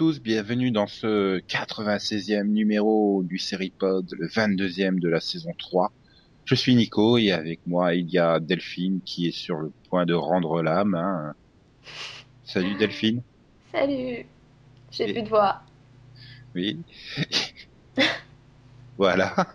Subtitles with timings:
[0.00, 5.92] tous, bienvenue dans ce 96e numéro du Seripod, le 22e de la saison 3.
[6.46, 10.06] Je suis Nico et avec moi il y a Delphine qui est sur le point
[10.06, 10.94] de rendre l'âme.
[10.94, 11.34] hein.
[12.44, 13.20] Salut Delphine.
[13.72, 14.24] Salut,
[14.90, 15.60] j'ai Et- plus de voix.
[16.54, 16.78] Oui.
[18.96, 19.54] voilà.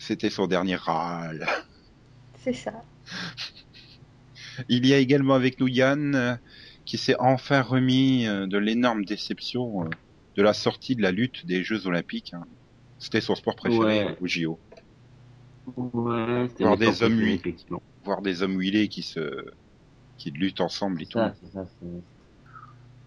[0.00, 1.46] C'était son dernier râle.
[2.42, 2.82] C'est ça.
[4.68, 6.40] Il y a également avec nous Yann
[6.86, 9.88] qui s'est enfin remis euh, de l'énorme déception euh,
[10.36, 12.32] de la sortie de la lutte des Jeux Olympiques.
[12.32, 12.44] hein.
[12.98, 14.16] C'était son sport préféré Ouais.
[14.20, 14.60] au JO.
[15.66, 17.34] Ouais, c'était Voir des sport hommes préféré, huilés.
[17.34, 17.82] effectivement.
[18.04, 19.44] Voir des hommes huilés qui se
[20.16, 21.18] qui luttent ensemble et tout.
[21.52, 21.66] ça,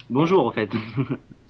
[0.09, 0.69] Bonjour, en fait.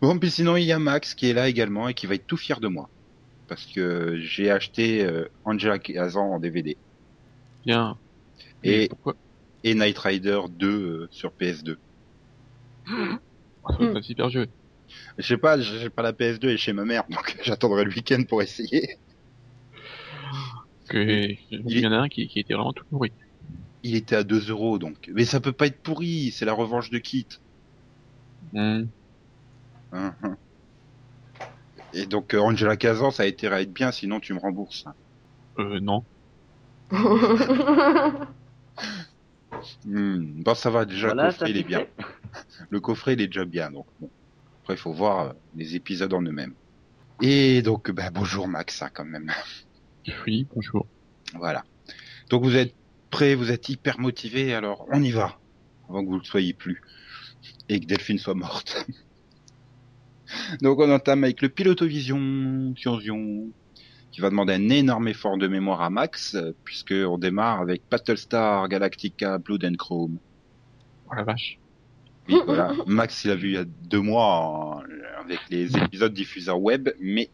[0.00, 2.26] Bon, puis sinon il y a Max qui est là également et qui va être
[2.26, 2.88] tout fier de moi
[3.48, 6.78] parce que j'ai acheté euh, Angela Kazan en DVD
[7.66, 7.98] Bien.
[8.62, 9.16] Et- pourquoi
[9.64, 11.76] et Knight Rider 2 euh, sur PS2.
[12.86, 13.18] Ah,
[13.78, 14.46] C'est pas super jeu.
[15.18, 18.22] Je sais pas, j'ai pas la PS2 et chez ma mère, donc j'attendrai le week-end
[18.28, 18.96] pour essayer.
[20.88, 23.12] Que il y en a un qui, qui était vraiment tout pourri.
[23.82, 25.10] Il était à 2 euros donc.
[25.12, 27.26] Mais ça peut pas être pourri, c'est la revanche de Kit.
[28.52, 28.84] Hmm.
[29.92, 30.14] Hein.
[31.94, 34.84] Et donc euh, Angela Kazan, ça a été à être bien, sinon tu me rembourses.
[35.58, 36.04] Euh, non.
[39.84, 41.86] Hmm, Bon, ça va déjà, voilà, le coffret il est bien.
[42.70, 44.10] Le coffret il est déjà bien, donc bon.
[44.62, 46.54] Après, il faut voir euh, les épisodes en eux-mêmes.
[47.22, 49.32] Et donc, bah, bonjour Max, hein, quand même.
[50.26, 50.86] Oui, bonjour.
[51.34, 51.64] Voilà.
[52.30, 52.74] Donc vous êtes
[53.10, 55.38] prêts, vous êtes hyper motivés, alors on y va.
[55.88, 56.82] Avant que vous ne le soyez plus.
[57.68, 58.86] Et que Delphine soit morte.
[60.62, 63.48] Donc on entame avec le Pilotovision Fusion
[64.10, 67.82] qui va demander un énorme effort de mémoire à Max, euh, puisque on démarre avec
[67.90, 70.18] Battlestar Galactica Blood and Chrome.
[71.10, 71.58] Oh la vache.
[72.28, 72.72] Oui, voilà.
[72.86, 74.80] Max, il a vu il y a deux mois en-
[75.24, 77.30] avec les épisodes diffusés en web, mais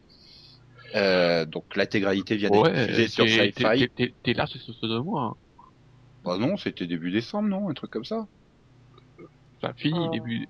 [0.95, 3.89] euh, donc l'intégralité vient d'être Ouais, diffusée sur Sci-Fi.
[4.23, 5.23] t'es- là, c'est ce ce de moi.
[5.23, 5.35] hein.
[6.25, 8.27] Bah non, c'était début décembre, non, un truc comme ça.
[9.61, 10.11] Ça a fini, Oh.
[10.11, 10.47] début.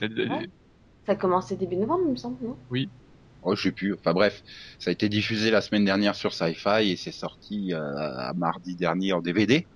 [0.00, 0.48] Ouais.
[1.06, 2.56] Ça a commencé début novembre, il me semble, non?
[3.42, 3.94] Oh, je sais plus.
[3.94, 4.42] Enfin bref,
[4.78, 7.78] ça a été diffusé la semaine dernière sur Sci-Fi et c'est sorti euh,
[8.18, 9.68] à mardi dernier en DVD.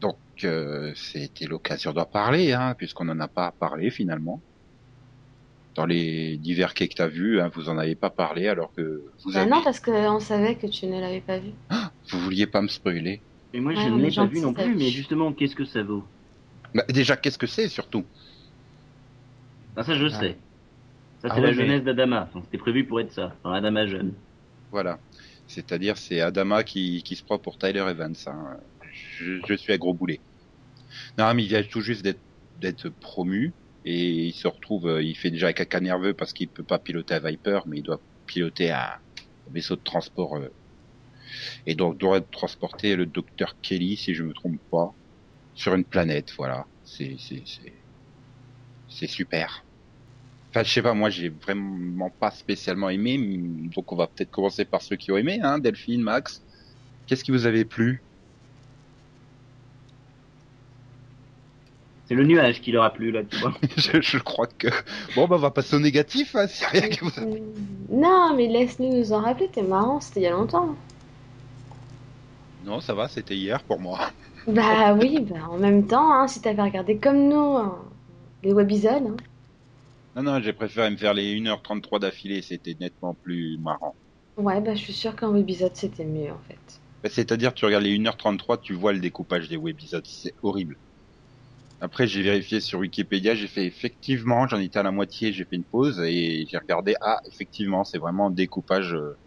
[0.00, 4.42] Donc euh, c'était l'occasion d'en parler, hein, puisqu'on n'en a pas parlé finalement.
[5.76, 9.04] Dans les divers quais que t'as vus, hein, vous en avez pas parlé alors que
[9.24, 9.50] vous Bah avez...
[9.50, 11.52] non, parce qu'on savait que tu ne l'avais pas vu.
[12.10, 13.22] vous vouliez pas me spoiler.
[13.52, 15.82] Et moi, Ouais, je ne l'ai pas vu non plus, mais justement, qu'est-ce que ça
[15.82, 16.04] vaut?
[16.74, 18.08] Bah, déjà, qu'est-ce que c'est surtout?
[19.76, 20.36] Ah, ça, je sais.
[21.20, 22.28] Ça, Ah c'est la jeunesse d'Adama.
[22.28, 24.14] Enfin, C'était prévu pour être ça, dans Adama jeune.
[24.70, 24.98] Voilà.
[25.46, 28.14] C'est-à-dire, c'est Adama qui, qui se prend pour Tyler Evans.
[28.26, 28.56] Hein.
[29.18, 30.20] Je, je suis à gros boulet.
[31.18, 32.06] Non, mais il vient tout juste
[32.60, 33.52] d'être promu
[33.84, 36.78] et il se retrouve, euh, il fait déjà un caca nerveux parce qu'il peut pas
[36.78, 38.94] piloter un Viper, mais il doit piloter un
[39.52, 40.50] vaisseau de transport euh,
[41.66, 44.92] et donc doit transporter le docteur Kelly, si je me trompe pas,
[45.54, 46.32] sur une planète.
[46.36, 46.66] Voilà.
[46.84, 47.16] C'est
[49.06, 49.64] super.
[50.56, 53.20] Enfin, je sais pas, moi j'ai vraiment pas spécialement aimé,
[53.76, 56.42] donc on va peut-être commencer par ceux qui ont aimé, hein, Delphine, Max.
[57.06, 58.00] Qu'est-ce qui vous avait plu?
[62.06, 63.52] C'est le nuage qui leur a plu, là, tu vois.
[63.76, 64.68] je, je crois que...
[65.14, 67.20] Bon, bah on va passer au négatif, hein, a rien qui vous a...
[67.20, 67.36] Mm.
[67.90, 70.74] Non, mais laisse-nous nous en rappeler, t'es marrant, c'était il y a longtemps.
[72.64, 73.98] Non, ça va, c'était hier pour moi.
[74.46, 77.76] Bah oui, bah en même temps, hein, si t'avais regardé comme nous hein,
[78.42, 79.16] les webisodes, hein.
[80.16, 83.96] Non, non, j'ai préféré me faire les 1h33 d'affilée, c'était nettement plus marrant.
[84.38, 86.80] ouais, bah je suis sûre qu'en webisode c'était mieux en fait.
[87.02, 90.76] Bah, C'est-à-dire, tu regardes les 1h33, tu vois le découpage des webisodes, c'est horrible.
[91.80, 95.56] Après, j'ai vérifié sur Wikipédia, j'ai fait effectivement, j'en étais à la moitié, j'ai fait
[95.56, 98.94] une pause et j'ai regardé, ah, effectivement, c'est vraiment un découpage.
[98.94, 99.18] euh,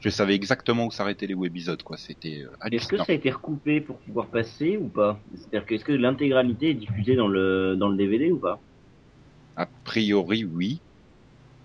[0.00, 1.96] je savais exactement où s'arrêtaient les webisodes, quoi.
[1.98, 5.20] C'était euh, Est-ce que ça a été recoupé pour pouvoir passer ou pas?
[5.36, 8.60] C'est-à-dire que est-ce que l'intégralité est diffusée dans le, dans le DVD ou pas?
[9.56, 10.80] A priori, oui.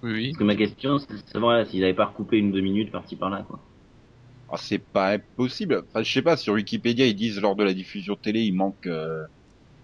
[0.04, 0.28] Oui, oui.
[0.32, 3.16] Parce que ma question, c'est de savoir s'ils n'avaient pas recoupé une deux minutes par-ci
[3.16, 3.60] par-là, quoi.
[4.50, 5.84] Ah, c'est pas impossible.
[5.88, 8.86] Enfin, je sais pas, sur Wikipédia, ils disent lors de la diffusion télé, il manque,
[8.86, 9.26] euh,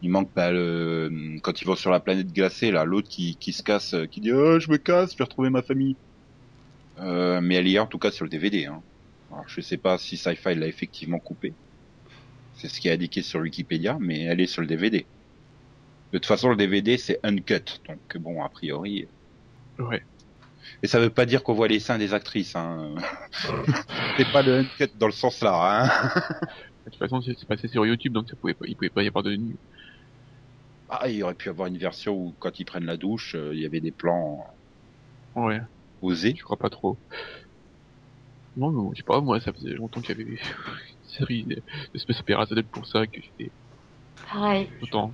[0.01, 3.53] il manque pas le, quand ils vont sur la planète glacée, là, l'autre qui, qui
[3.53, 5.97] se casse, euh, qui dit, oh, je me casse, je vais retrouver ma famille.
[6.99, 8.83] Euh, mais elle y est en tout cas sur le DVD, hein.
[9.31, 11.57] Alors, je sais pas si Sci-Fi l'a effectivement coupé.
[12.53, 15.09] C'est ce qui est indiqué sur Wikipédia, mais elle est sur le DVD.
[16.11, 17.81] De toute façon, le DVD, c'est uncut.
[17.87, 19.07] Donc, bon, a priori.
[19.79, 20.03] Ouais.
[20.83, 22.95] Et ça veut pas dire qu'on voit les seins des actrices, hein.
[24.17, 26.09] c'est pas le uncut dans le sens là, hein.
[26.85, 29.07] De toute façon, c'est passé sur YouTube, donc ça pouvait pas, il pouvait pas y
[29.07, 29.55] avoir de nu.
[30.89, 33.61] Ah, il aurait pu avoir une version où quand ils prennent la douche, euh, il
[33.61, 34.45] y avait des plans
[35.35, 35.61] Ouais,
[36.01, 36.33] osés.
[36.37, 36.97] je crois pas trop.
[38.57, 40.37] Non, non, je sais pas, moi, ça faisait longtemps qu'il y avait une
[41.07, 41.61] série de,
[41.93, 43.51] de Space Opera, ça doit être pour ça que j'étais
[44.29, 44.67] Pareil.
[44.81, 45.13] autant.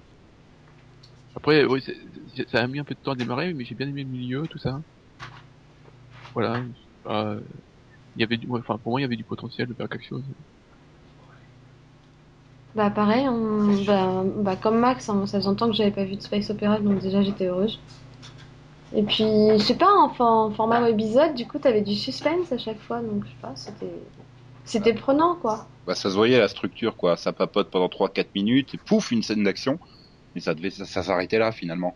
[1.37, 4.03] Après, oui, ça a mis un peu de temps à démarrer, mais j'ai bien aimé
[4.03, 4.81] le milieu, tout ça.
[6.33, 6.63] Voilà.
[7.07, 7.41] Euh,
[8.15, 10.05] il y avait du, enfin, pour moi, il y avait du potentiel de faire quelque
[10.05, 10.25] chose.
[12.75, 16.15] Bah pareil, on- bah, bah, comme Max, hein, ça faisait longtemps que j'avais pas vu
[16.15, 17.79] de Space Opera, donc déjà j'étais heureuse.
[18.95, 22.57] Et puis, je sais pas, en for- format webisode, du coup, t'avais du suspense à
[22.57, 23.91] chaque fois, donc je sais pas, c'était...
[24.65, 25.67] C'était prenant, quoi.
[25.85, 27.17] Bah, ça se voyait la structure, quoi.
[27.17, 29.79] Ça papote pendant 3-4 minutes, et pouf, une scène d'action.
[30.37, 31.95] Et ça devait, ça, s'arrêtait là, finalement.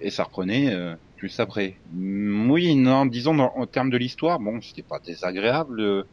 [0.00, 1.76] Et ça reprenait euh, juste après.
[1.94, 6.06] Oui, non, disons, en termes de l'histoire, bon, c'était pas désagréable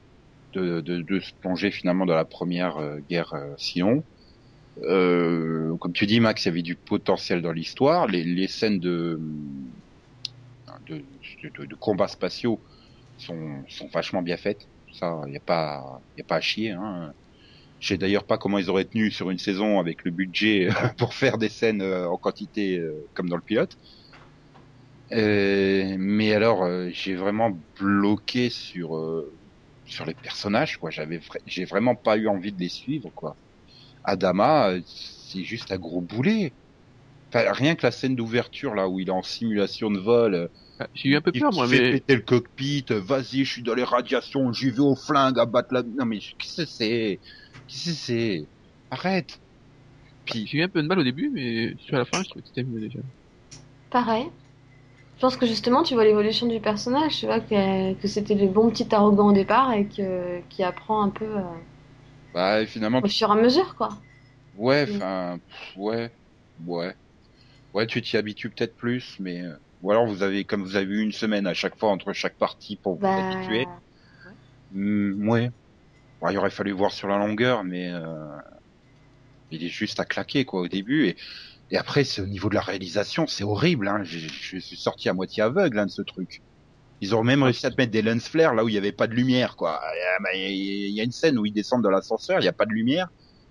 [0.53, 4.03] de, de, se plonger finalement dans la première euh, guerre euh, Sion.
[4.83, 8.07] Euh, comme tu dis, Max, il y avait du potentiel dans l'histoire.
[8.07, 9.19] Les, les scènes de,
[10.87, 12.59] de combats spatiaux
[13.17, 14.67] sont, sont vachement bien faites.
[14.93, 16.71] Ça, il n'y a pas, y a pas à chier.
[16.71, 17.13] Hein.
[17.79, 21.13] Je sais d'ailleurs pas comment ils auraient tenu sur une saison avec le budget pour
[21.13, 23.77] faire des scènes euh, en quantité euh, comme dans le pilote.
[25.11, 29.31] Euh, mais alors, euh, j'ai vraiment bloqué sur euh,
[29.85, 30.77] sur les personnages.
[30.77, 33.11] Quoi, j'avais, j'ai vraiment pas eu envie de les suivre.
[33.15, 33.37] Quoi.
[34.03, 36.53] Adama, euh, c'est juste un gros boulet.
[37.33, 40.49] Rien que la scène d'ouverture là où il est en simulation de vol.
[40.81, 43.51] euh, Ah, J'ai eu un peu peur, moi, mais péter le cockpit, euh, vas-y, je
[43.51, 45.83] suis dans les radiations, j'y vais au flingue à battre la...
[45.83, 47.21] Non mais qu'est-ce que c'est?
[47.67, 48.49] Qu'est-ce que c'est?
[48.89, 49.39] Arrête
[50.25, 52.43] Puis, j'ai eu un peu de mal au début, mais sur la fin, je trouvais
[52.43, 52.99] que c'était mieux déjà.
[53.89, 54.27] Pareil.
[55.17, 58.47] Je pense que justement, tu vois l'évolution du personnage, tu vois que, que c'était le
[58.47, 61.41] bon petit arrogant au départ et que, qui apprend un peu euh,
[62.33, 63.89] bah finalement, au fur et à mesure, quoi.
[64.53, 64.99] ouais, Mm.
[64.99, 65.39] enfin,
[65.75, 66.11] ouais,
[66.59, 66.95] ouais.
[67.73, 69.43] Ouais, tu t'y habitues peut-être plus, mais...
[69.83, 72.35] Ou alors vous avez, comme vous avez eu une semaine à chaque fois entre chaque
[72.35, 73.67] partie pour vous Bah, habituer.
[74.71, 75.51] Hmm, ouais.
[76.19, 78.01] Bon, il aurait fallu voir sur la longueur, mais euh,
[79.51, 81.17] il est juste à claquer quoi au début et,
[81.69, 83.87] et après c'est au niveau de la réalisation, c'est horrible.
[83.87, 84.03] Hein.
[84.03, 84.27] Je,
[84.57, 86.41] suis sorti à moitié aveugle hein, de ce truc.
[86.99, 88.91] Ils ont même réussi à te mettre des lens flares là où il y avait
[88.91, 89.79] pas de lumière quoi.
[89.83, 92.53] Ah, bah, Il y, a une scène où ils descendent de l'ascenseur, il y a
[92.53, 93.09] pas de lumière,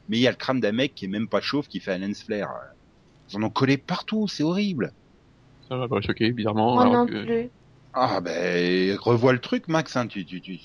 [0.09, 1.93] mais il y a le crâne d'un mec qui est même pas chauve qui fait
[1.93, 2.53] un lens flare.
[3.31, 4.93] Ils en ont collé partout, c'est horrible.
[5.69, 6.75] Ça m'a pas choqué, bizarrement.
[6.75, 7.51] Moi alors non que- plus.
[7.93, 10.59] Ah ben revois le truc Max, hein, tu tu tu.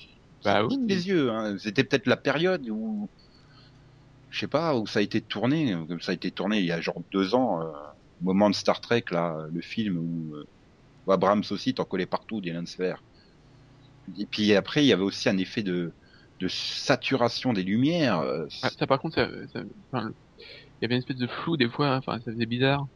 [0.43, 0.77] Bah ça oui.
[0.87, 1.31] les yeux.
[1.31, 1.57] Hein.
[1.59, 3.07] C'était peut-être la période où
[4.29, 5.75] je sais pas où ça a été tourné.
[5.87, 7.65] Comme ça a été tourné il y a genre deux ans, euh,
[8.21, 10.45] au moment de Star Trek là, le film où, euh,
[11.07, 13.01] où Abrams aussi t'en collait partout des lens-flares.
[14.19, 15.91] Et puis après il y avait aussi un effet de
[16.39, 18.19] de saturation des lumières.
[18.21, 19.61] euh, Ah, ça, par contre, ça, ça-
[19.91, 22.87] enfin, le- il y avait une espèce de flou des fois, enfin, ça faisait bizarre.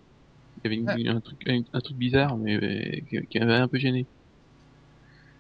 [0.58, 3.54] Il y avait une- un, truc, un, un truc bizarre, mais, mais qui, qui m'avait
[3.54, 4.08] un peu gêné.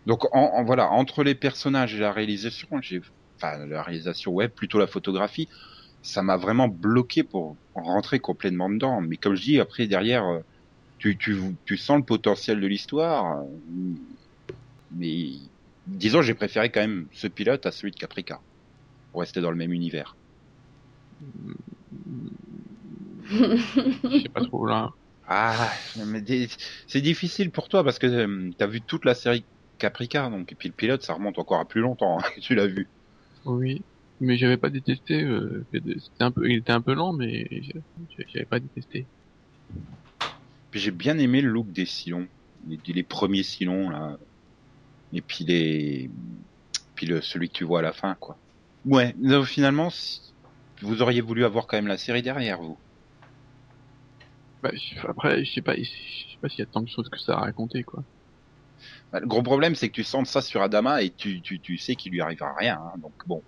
[0.05, 3.01] Donc en, en- voilà, entre les personnages et la réalisation, j'ai
[3.41, 5.49] enfin la réalisation ouais, plutôt la photographie,
[6.01, 9.01] ça m'a vraiment bloqué pour rentrer complètement dedans.
[9.01, 10.41] Mais comme je dis, après derrière, euh,
[10.99, 13.45] tu tu tu sens le potentiel de l'histoire, euh,
[14.89, 15.51] mais
[15.85, 18.43] disons j'ai préféré quand même ce pilote à celui de Caprica
[19.11, 20.17] pour rester dans le même univers.
[24.09, 24.89] Je sais pas trop là.
[25.27, 25.71] Ah,
[26.87, 29.45] c'est difficile pour toi parce que euh, t'as vu toute la série
[29.79, 32.55] Caprica, donc et puis le pilote ça remonte encore à plus longtemps hein, que tu
[32.55, 32.89] l'as vu.
[33.45, 33.81] Oui.
[34.19, 35.23] Mais j'avais pas détesté.
[35.23, 37.47] Euh, c'était un peu, il était un peu lent, mais
[38.33, 39.07] j'avais pas détesté.
[40.71, 42.27] Puis j'ai bien aimé le look des Silons,
[42.67, 44.17] les, les premiers Silons là,
[45.13, 46.11] et puis les,
[46.95, 48.39] puis le celui que tu vois à la fin quoi.
[48.85, 50.33] Ouais, non, finalement si-
[50.81, 52.79] vous auriez voulu avoir quand même la série derrière vous.
[54.71, 57.19] Bah, après, je sais pas, je sais pas s'il y a tant de choses que
[57.19, 58.03] ça à raconter, quoi.
[59.11, 61.77] Bah, Le gros problème c'est que tu sens ça sur Adama et tu tu, tu
[61.77, 63.43] sais qu'il lui arrivera rien, hein, donc bon,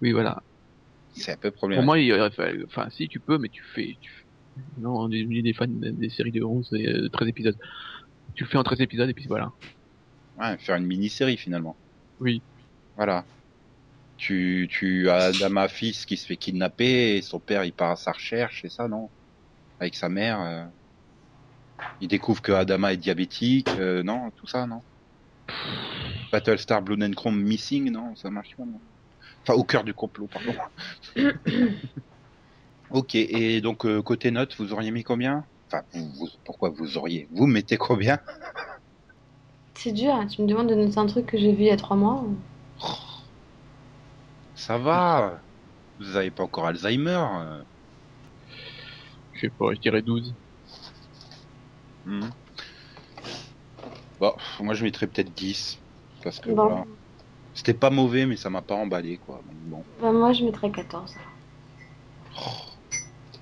[0.00, 0.42] Oui, voilà.
[1.14, 1.86] c'est un peu Pour problématique.
[1.86, 2.12] moi, il
[2.66, 5.92] enfin, si tu peux, mais tu fais, tu fais- non, on est des fans des,
[5.92, 7.56] des séries de 11 et euh, 13 épisodes.
[8.34, 9.50] Tu le fais en 13 épisodes et puis voilà.
[10.36, 11.76] Ouais, faire une mini-série finalement.
[12.20, 12.42] Oui.
[12.96, 13.24] Voilà.
[14.18, 17.96] Tu, tu as Adama fils qui se fait kidnapper et son père il part à
[17.96, 19.12] sa recherche, c'est ça, non?
[19.80, 20.40] Avec sa mère.
[20.42, 20.66] euh,
[22.00, 24.30] Il découvre que Adama est diabétique, euh, non?
[24.32, 24.82] Tout ça, non?
[26.32, 28.14] Battlestar Blue and Chrome Missing, non?
[28.16, 28.82] Ça marche pas, non?
[29.46, 30.54] Enfin, au cœur du complot, pardon.
[32.90, 35.46] ok, et donc euh, côté notes, vous auriez mis combien?
[35.70, 37.28] Enfin, vous, vous- pourquoi vous auriez?
[37.30, 38.18] Vous mettez combien?
[39.78, 40.26] C'est dur, hein.
[40.26, 42.22] tu me demandes de noter un truc que j'ai vu il y a trois mois.
[44.58, 45.40] Ça va.
[46.00, 47.10] Vous avez pas encore Alzheimer.
[47.32, 47.62] euh.
[49.34, 50.34] Je sais pas, je dirais 12.
[52.06, 52.28] Hmm.
[54.20, 55.78] Bon, pff, moi je mettrais peut-être 10.
[56.24, 56.66] Parce que Bon.
[56.68, 56.84] voilà.
[57.54, 59.36] C'était pas mauvais, mais ça m'a pas emballé, quoi.
[59.46, 59.84] Donc, bon.
[60.00, 61.14] Bah, moi, je mettrais 14.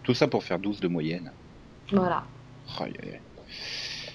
[0.02, 1.32] Tout ça pour faire 12 de moyenne.
[1.92, 2.24] Voilà.
[2.78, 3.20] Aïe.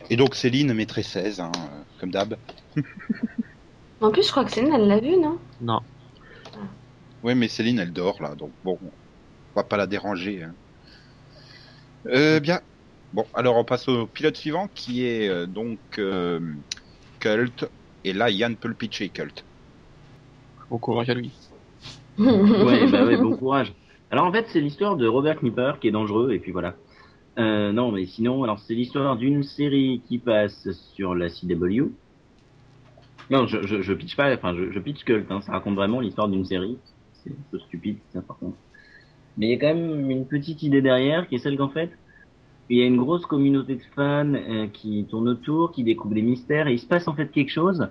[0.10, 2.36] Et donc Céline mettrait 16, hein, euh, comme d'hab.
[4.01, 5.38] En plus, je crois que Céline, elle l'a vu, non?
[5.62, 5.81] Non.
[7.24, 10.44] Ouais, mais Céline, elle dort là, donc bon, on va pas la déranger.
[10.44, 10.56] hein.
[12.08, 12.62] Euh, bien.
[13.13, 16.40] Bon, alors on passe au pilote suivant qui est euh, donc euh,
[17.20, 17.66] Cult.
[18.04, 19.46] Et là, Yann peut le pitcher Cult.
[20.70, 21.32] Bon courage à lui.
[22.18, 23.74] Ouais, bah ouais, bon courage.
[24.12, 26.75] Alors en fait, c'est l'histoire de Robert Knipper qui est dangereux, et puis voilà.
[27.40, 31.90] Euh, non, mais sinon, alors c'est l'histoire d'une série qui passe sur la CW.
[33.30, 36.01] Non, je, je, je pitch pas, enfin, je, je pitch Cult, hein, ça raconte vraiment
[36.01, 36.78] l'histoire d'une série.
[37.24, 38.58] C'est un peu stupide, ça, par contre.
[39.38, 41.92] Mais il y a quand même une petite idée derrière, qui est celle qu'en fait,
[42.70, 46.22] il y a une grosse communauté de fans euh, qui tourne autour, qui découvre des
[46.22, 47.90] mystères, et il se passe en fait quelque chose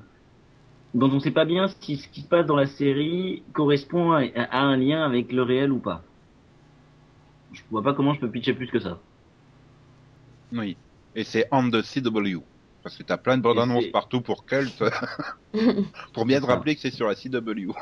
[0.94, 4.22] dont on sait pas bien si ce qui se passe dans la série correspond à,
[4.34, 6.02] à un lien avec le réel ou pas.
[7.52, 9.00] Je vois pas comment je peux pitcher plus que ça.
[10.52, 10.76] Oui.
[11.14, 12.42] Et c'est on the CW.
[12.82, 14.82] Parce que t'as plein de bandes annonces partout pour Cult,
[16.14, 17.72] pour bien te rappeler que c'est sur la CW.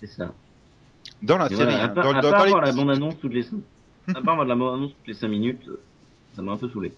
[0.00, 0.34] C'est ça.
[1.22, 2.90] Dans la série, voilà, à hein, part, dans, à dans- part dans les la bande
[2.90, 3.46] annonce toutes les
[4.14, 5.76] à part la bande annonce toutes les 5 minutes, euh,
[6.34, 6.92] ça m'a un peu saoulé.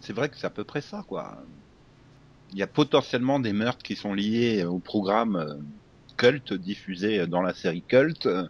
[0.00, 1.44] c'est vrai que c'est à peu près ça, quoi.
[2.50, 5.54] Il y a potentiellement des meurtres qui sont liés au programme euh,
[6.16, 8.26] Cult diffusé dans la série Cult.
[8.26, 8.48] Euh,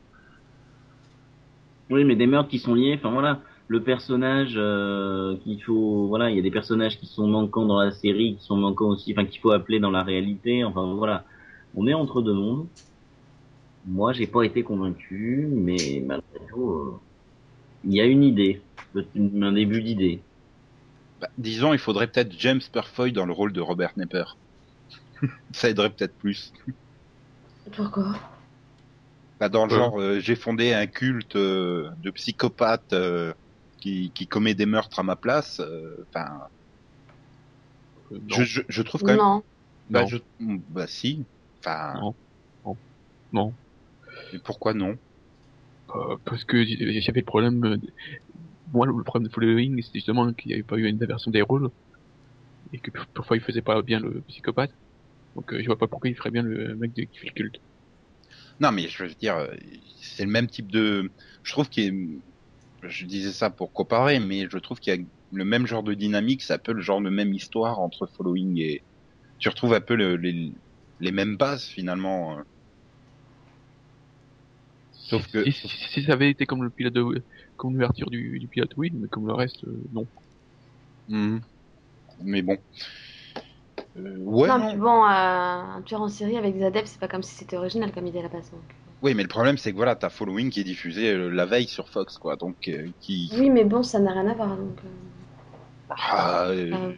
[1.90, 6.30] Oui, mais des meurtres qui sont liés, enfin voilà, le personnage euh, qu'il faut, voilà,
[6.30, 9.12] il y a des personnages qui sont manquants dans la série, qui sont manquants aussi,
[9.12, 11.24] enfin qu'il faut appeler dans la réalité, enfin voilà,
[11.74, 12.68] on est entre deux mondes.
[13.86, 17.00] Moi, j'ai pas été convaincu, mais malgré tout, euh,
[17.84, 18.60] il y a une idée,
[18.94, 20.20] un début d'idée.
[21.20, 24.24] bah, disons, il faudrait peut-être James Purfoy dans le rôle de Robert Nepper.
[25.54, 26.52] ça aiderait peut-être plus.
[27.76, 28.14] Pourquoi?
[29.40, 29.76] Bah, dans le Ouais.
[29.78, 33.32] genre, euh, j'ai fondé un culte euh, de psychopathes euh,
[33.80, 35.60] qui, qui commet des meurtres à ma place.
[35.60, 36.48] euh, Enfin,
[38.12, 39.18] Euh, je, je, je trouve quand même.
[39.18, 39.42] Non.
[39.90, 40.06] Bah, Non.
[40.06, 40.16] je,
[40.68, 41.26] bah si.
[41.60, 42.14] Enfin, Non.
[42.64, 42.78] Non.
[43.32, 43.54] Non.
[44.32, 44.96] Mais pourquoi non?
[45.94, 47.64] Euh, parce que j'avais le problème.
[47.64, 47.78] euh,
[48.72, 51.42] Moi, le problème de Following, c'était justement qu'il n'y avait pas eu une inversion des
[51.42, 51.70] rôles.
[52.72, 54.70] Et que parfois il faisait pas bien le psychopathe.
[55.36, 57.32] Donc euh, je vois pas pourquoi il ferait bien le mec de, qui fait le
[57.34, 57.56] culte.
[58.60, 59.54] Non, mais je veux dire, euh,
[60.00, 61.12] c'est le même type de.
[61.42, 62.20] Je trouve qu'il y a-
[62.88, 65.94] Je disais ça pour comparer, mais je trouve qu'il y a le même genre de
[65.94, 68.86] dynamique, c'est un peu le genre de même histoire entre Following et.
[69.38, 70.54] Tu retrouves un peu le- les,
[71.00, 72.38] les mêmes bases finalement.
[75.08, 75.44] Sauf que.
[75.50, 77.24] Si, si- si ça avait été comme le pilote de,
[77.56, 80.08] comme l'ouverture du, du pilote, oui, mais comme le reste, euh, non.
[81.08, 81.40] Mhm.
[82.20, 82.58] Mais bon.
[83.96, 84.48] Euh, ouais.
[84.48, 87.34] non, puis bon, euh, un tueur en série avec des adeptes, c'est pas comme si
[87.34, 88.50] c'était original comme idée à la base.
[88.50, 88.62] donc.
[89.02, 91.68] Oui, mais le problème c'est que voilà, t'as Following qui est diffusé euh, la veille
[91.68, 92.36] sur Fox, quoi.
[92.36, 93.30] Donc, euh, qui.
[93.38, 94.56] Oui, mais bon, ça n'a rien à voir.
[94.56, 94.88] Donc, euh,
[95.88, 96.92] Ah, euh, euh,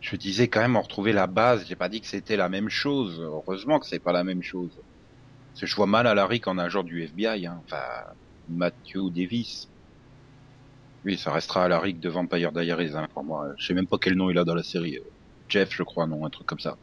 [0.00, 1.66] Je disais quand même, on retrouvait la base.
[1.66, 3.18] J'ai pas dit que c'était la même chose.
[3.20, 4.80] Heureusement que c'est pas la même chose.
[5.54, 7.46] Parce que je vois mal Alaric en agent du FBI.
[7.46, 7.62] Hein.
[7.64, 7.84] Enfin,
[8.48, 9.68] Matthew Davis.
[11.04, 13.52] Oui, ça restera Alaric de Vampire Diaries hein, pour moi.
[13.56, 14.98] Je sais même pas quel nom il a dans la série.
[15.48, 16.76] Jeff, je crois, non, un truc comme ça.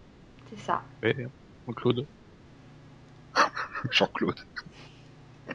[0.50, 0.82] c'est ça.
[1.04, 1.28] Ouais,
[1.76, 2.06] Claude.
[3.92, 4.40] Jean-Claude.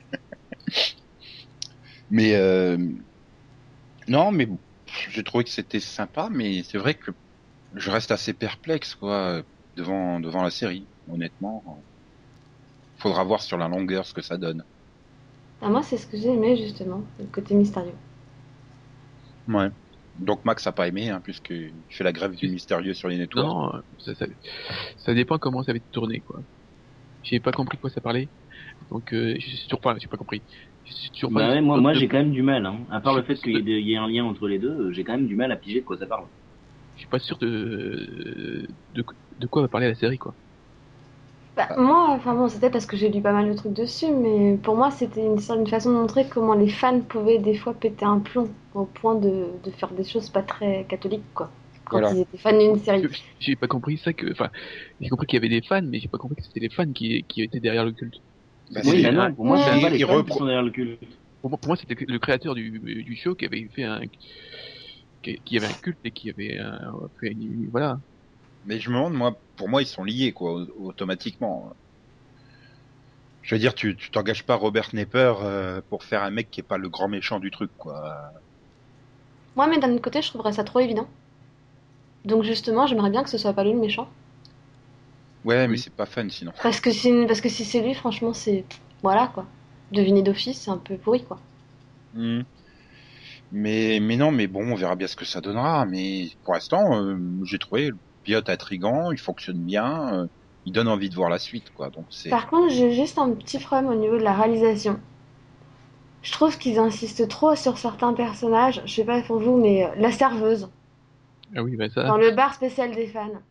[2.11, 2.77] mais euh,
[4.09, 4.59] non, mais bon,
[5.09, 7.13] j'ai trouvé que c'était sympa, mais c'est vrai que
[7.75, 9.43] je reste assez perplexe quoi
[9.75, 10.85] devant devant la série.
[11.11, 11.83] Honnêtement,
[12.99, 14.65] faudra voir sur la longueur ce que ça donne.
[15.61, 17.93] Ah, moi, c'est ce que j'ai aimé justement, le côté mystérieux.
[19.49, 19.69] Ouais.
[20.15, 23.53] Donc Max a pas aimé, hein, puisqu'il fait la grève du mystérieux sur les networks.
[23.53, 24.27] Non, ça, ça,
[24.99, 26.41] ça dépend comment ça va être tourné, quoi.
[27.23, 28.31] J'ai pas compris de quoi ça parlait.
[28.91, 30.45] Donc, euh, je suis toujours pas, j'ai pas compris.
[30.85, 32.85] Je suis toujours Bah pas ouais, moi, moi de- j'ai quand même du mal, hein.
[32.91, 34.59] À part le fait qu'il y, ait de- il y ait un lien entre les
[34.59, 36.27] deux, j'ai quand même du mal à piger de quoi ça parle.
[36.95, 39.05] je suis pas sûr de, de,
[39.39, 40.37] de quoi va parler la série, quoi.
[41.57, 44.59] Bah, moi, enfin bon, c'était parce que j'ai lu pas mal de trucs dessus, mais
[44.63, 48.05] pour moi, c'était une, une façon de montrer comment les fans pouvaient des fois péter
[48.05, 51.51] un plomb au point de, de faire des choses pas très catholiques, quoi.
[51.87, 52.13] Quand Voilà.
[52.13, 53.09] ils étaient fans d'une série.
[53.39, 54.51] J'ai pas compris ça que, enfin,
[55.01, 56.93] j'ai compris qu'il y avait des fans, mais j'ai pas compris que c'était les fans
[56.93, 58.15] qui, qui étaient derrière le culte.
[58.71, 59.81] Bah, oui, c'est- bah non, pour moi, c'est Ouais.
[59.81, 61.01] pas les Il fans repro- qui sont derrière le culte.
[61.41, 64.01] Pour moi, pour moi, c'était le créateur du, du show qui avait fait un,
[65.23, 66.79] qui, qui avait un culte et qui avait un,
[67.21, 67.99] fait une- voilà.
[68.67, 71.73] Mais je me demande, moi, pour moi, ils sont liés, quoi, au- automatiquement.
[73.41, 76.63] Je veux dire, tu t'engages pas Robert Nepper euh, pour faire un mec qui est
[76.63, 78.15] pas le grand méchant du truc, quoi.
[79.57, 81.09] Moi, mais d'un autre côté, je trouverais ça trop évident.
[82.27, 84.07] Donc justement, j'aimerais bien que ce soit pas lui le méchant.
[85.45, 86.53] Ouais, mais c'est pas fun sinon.
[86.63, 88.65] Parce que, si, parce que si c'est lui, franchement, c'est...
[89.03, 89.47] Voilà, quoi.
[89.93, 91.39] Deviner d'office, c'est un peu pourri, quoi.
[92.13, 92.41] Hmm.
[93.51, 95.87] Mais mais non, mais bon, on verra bien ce que ça donnera.
[95.87, 100.27] Mais pour l'instant, euh, j'ai trouvé le pilote intrigant, il fonctionne bien, euh,
[100.67, 101.91] il donne envie de voir la suite, quoi.
[101.91, 102.31] Donc c'est.
[102.31, 105.01] Par contre, j'ai juste un petit problème au niveau de la réalisation.
[106.21, 108.83] Je trouve qu'ils insistent trop sur certains personnages.
[108.85, 110.69] Je sais pas pour vous, mais euh, la serveuse,
[111.57, 112.07] Ah oui, bah ça.
[112.07, 113.43] dans le bar spécial des fans.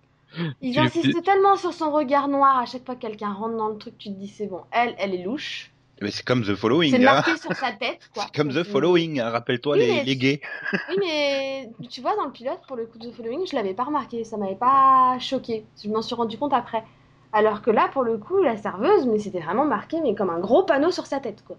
[0.62, 3.70] Ils Tu- insistent tellement sur son regard noir à chaque fois que quelqu'un rentre dans
[3.70, 5.75] le truc, tu te dis c'est bon, elle, elle est louche.
[6.01, 6.91] Mais c'est comme The Following.
[6.91, 7.13] C'est hein.
[7.13, 8.23] marqué sur sa tête, quoi.
[8.25, 9.19] C'est comme The Donc, Following.
[9.19, 9.29] hein.
[9.29, 10.41] Rappelle-toi Oui, les, les gays.
[10.89, 13.73] Oui, mais tu vois, dans le pilote, pour le coup de The Following, je l'avais
[13.73, 15.65] pas remarqué, ça m'avait pas choqué.
[15.81, 16.83] Je m'en suis rendu compte après.
[17.31, 20.39] Alors que là, pour le coup, la serveuse, mais c'était vraiment marqué, mais comme un
[20.39, 21.57] gros panneau sur sa tête, quoi.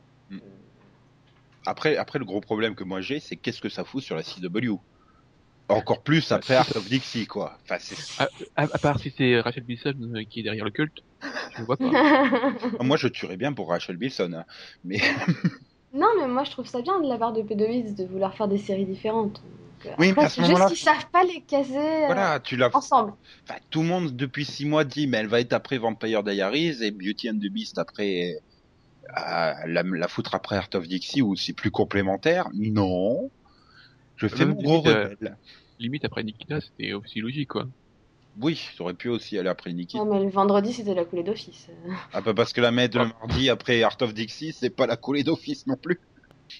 [1.66, 4.22] Après, après, le gros problème que moi j'ai, c'est qu'est-ce que ça fout sur la
[4.22, 4.76] CW
[5.68, 7.58] Encore plus après Art of Dixie, quoi.
[7.64, 7.96] Enfin, c'est...
[8.22, 10.98] À, à part si c'est Rachel Bilson euh, qui est derrière le culte,
[11.56, 11.90] je ne vois pas.
[12.84, 14.32] Moi, je tuerais bien pour Rachel Bilson.
[14.36, 14.44] hein.
[14.84, 14.98] Mais
[15.92, 18.46] non, mais moi, je trouve ça bien de la part de Pedoviz de vouloir faire
[18.48, 19.42] des séries différentes.
[19.42, 22.06] Donc, euh, Oui, après, mais à ce c'est juste qu'ils savent pas les caser euh,
[22.06, 22.70] voilà, tu l'as.
[22.74, 23.14] ensemble.
[23.48, 26.82] Enfin, tout le monde depuis six mois dit, mais elle va être après Vampire Diaries
[26.82, 28.34] et Beauty and the Beast après.
[28.34, 32.48] euh, la, la foutre après Art of Dixie où c'est plus complémentaire.
[32.54, 33.30] Non.
[34.16, 35.36] Je fais Euh, mon gros euh, rebelle.
[35.78, 37.66] Limite après Nikita, c'était aussi logique quoi.
[38.38, 39.98] Oui, ça aurait pu aussi aller après Nikki.
[39.98, 41.68] Ouais, mais le vendredi, c'était la coulée d'office.
[42.12, 43.12] Ah bah parce que la mettre le Ouais.
[43.20, 45.98] mardi après Art of Dixie, c'est pas la coulée d'office non plus.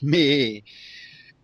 [0.03, 0.65] Mais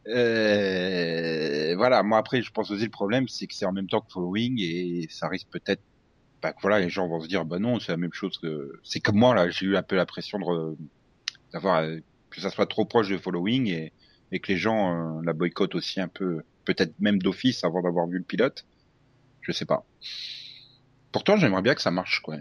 [0.09, 4.01] euh, voilà, moi après je pense aussi le problème c'est que c'est en même temps
[4.01, 5.83] que Following et ça risque peut-être
[6.43, 8.73] bah que voilà les gens vont se dire bah non c'est la même chose que
[8.83, 10.77] c'est comme moi là j'ai eu un peu la pression de re-
[11.53, 11.99] d'avoir euh,
[12.31, 13.93] que ça soit trop proche de Following et,
[14.33, 18.07] et que les gens euh, la boycottent aussi un peu peut-être même d'office avant d'avoir
[18.07, 18.64] vu le pilote.
[19.40, 19.85] Je sais pas.
[21.11, 22.37] Pourtant j'aimerais bien que ça marche quoi.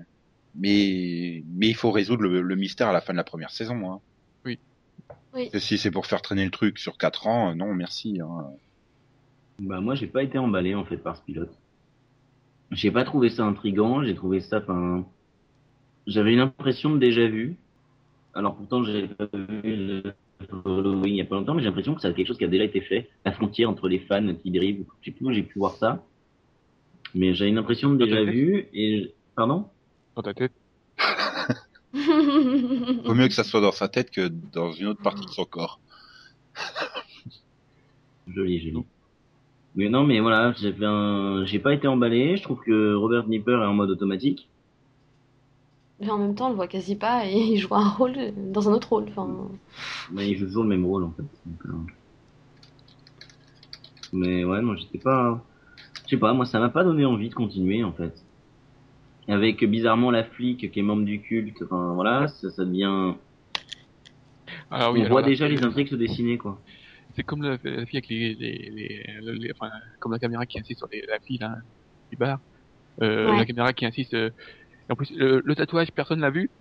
[0.56, 3.92] Mais mais il faut résoudre le, le mystère à la fin de la première saison.
[3.92, 4.00] Hein.
[4.46, 4.60] Oui.
[5.60, 8.20] Si c'est pour faire traîner le truc sur quatre ans, euh, non merci.
[8.22, 8.52] Hein.
[9.60, 11.58] Bah moi j'ai pas été emballé en fait par ce pilote.
[12.72, 15.06] J'ai pas trouvé ça intrigant, j'ai trouvé ça enfin
[16.08, 17.56] j'avais une impression de déjà vu.
[18.34, 20.14] Alors pourtant j'ai pas vu le
[20.66, 22.48] Halloween il y a pas longtemps mais j'ai l'impression que c'est quelque chose qui a
[22.48, 25.44] déjà été fait, la frontière entre les fans qui dérivent, je sais plus où j'ai
[25.44, 26.04] pu voir ça.
[27.14, 29.66] Mais j'ai une impression de déjà vu et pardon?
[30.16, 30.54] Dans ta tête.
[31.94, 35.46] Vaut mieux que ça soit dans sa tête que dans une autre partie de son
[35.46, 35.80] corps.
[38.28, 38.86] Joli, joli.
[39.76, 41.44] Mais non, mais voilà, j'ai fait un...
[41.46, 42.38] j'ai pas été emballé.
[42.38, 44.48] Je trouve que Robert Nipper est en mode automatique.
[46.02, 48.16] Mais en même temps, on le voit quasi pas et il joue un rôle
[48.52, 49.06] dans un autre rôle.
[49.10, 49.50] Enfin,
[50.12, 51.22] Mais il joue toujours le même rôle en fait.
[51.46, 51.72] Donc, euh,
[54.14, 55.44] Mais ouais, non, j'étais pas.
[56.06, 58.14] Je sais pas, moi ça m'a pas donné envie de continuer en fait.
[59.28, 63.14] Avec bizarrement la flic qui est membre du culte, enfin voilà, ça, ça devient.
[64.70, 66.60] Ah oui, On alors voit déjà les intrigues se dessiner quoi.
[67.16, 70.60] C'est comme la, la fille avec les, les, les, les- enfin, comme la caméra qui
[70.60, 71.56] insiste sur les, la fille là,
[72.10, 72.40] du bar.
[73.02, 73.38] Euh, Ouais.
[73.38, 74.14] La caméra qui insiste.
[74.14, 74.32] euh,
[74.90, 76.52] en plus, le, le tatouage, personne l'a vu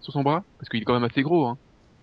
[0.00, 1.46] sur son bras parce qu'il est quand même assez gros.
[1.46, 1.58] Hein.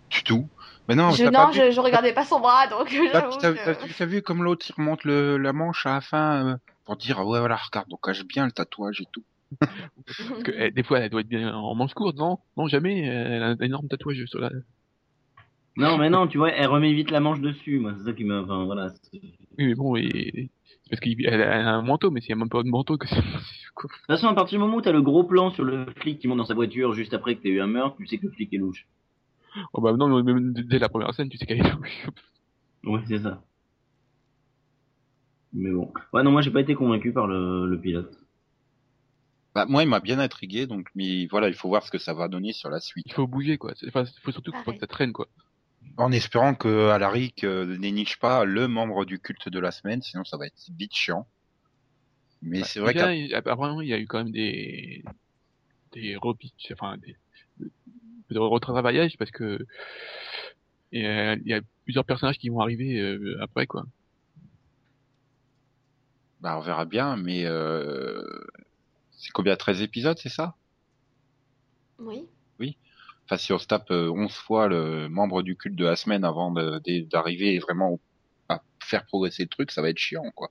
[0.10, 0.49] Du tout.
[0.88, 4.03] Mais non, je, non, pas vu- je, je regardais pas son bras, donc T'as que-
[4.06, 7.39] vu comme l'autre il remonte le, la manche à la fin euh, pour dire ouais
[7.39, 9.23] voilà regarde on cache bien le tatouage et tout.
[9.60, 12.39] Parce que eh, des fois, elle doit être bien en manche courte, non?
[12.56, 12.99] Non, jamais.
[13.01, 14.49] Elle a un énorme tatouage sur la.
[15.75, 18.23] Non, mais non, tu vois, elle remet vite la manche dessus, moi, c'est ça qui
[18.23, 18.41] me.
[18.41, 18.91] Enfin voilà.
[19.13, 19.21] Oui,
[19.60, 20.49] mais bon, et...
[20.89, 23.15] parce qu'elle a un manteau, mais s'il n'y a même pas de manteau, que c'est.
[23.76, 26.19] quoi toute façon, à partir du moment où t'as le gros plan sur le flic
[26.19, 28.26] qui monte dans sa voiture juste après que t'aies eu un meurtre, tu sais que
[28.28, 28.88] le flic est louche.
[29.73, 32.08] Oh bah non, mais même dès la première scène, tu sais qu'elle est louche.
[32.84, 33.41] Ouais, c'est ça.
[35.54, 35.91] Mais bon.
[36.13, 38.17] Ouais, non, moi j'ai pas été convaincu par le, le pilote.
[39.56, 42.13] Bah moi il m'a bien intrigué donc mais voilà il faut voir ce que ça
[42.13, 43.06] va donner sur la suite.
[43.08, 43.73] Il faut bouger, quoi.
[43.88, 45.28] Enfin, il faut surtout pas que ça traîne, quoi.
[45.95, 50.23] En espérant que Alaric euh, déniche pas le membre du culte de la semaine sinon
[50.23, 51.28] ça va être vite chiant.
[52.41, 55.04] Mais c'est vrai qu'à il- apparemment, il y a eu quand même des.
[55.93, 57.15] des repitch, enfin, des.
[58.30, 59.43] de retravaillage parce que.
[60.93, 63.86] euh, Il y a plusieurs personnages qui vont arriver euh, après, quoi.
[66.39, 68.23] bah on verra bien mais euh,
[69.12, 70.56] c'est combien 13 épisodes c'est ça?
[72.00, 72.28] Oui.
[73.29, 76.23] Enfin si on se tape euh, 11 fois le membre du culte de la semaine
[76.23, 76.51] avant
[77.11, 77.99] d'arriver vraiment
[78.49, 80.49] à faire progresser le truc ça va être chiant quoi.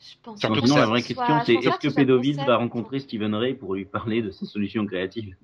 [0.00, 2.46] Je pense Surtout pas que la vraie question c'est est-ce que concept.
[2.46, 5.36] va rencontrer Stephen Ray pour lui parler de ses solutions créatives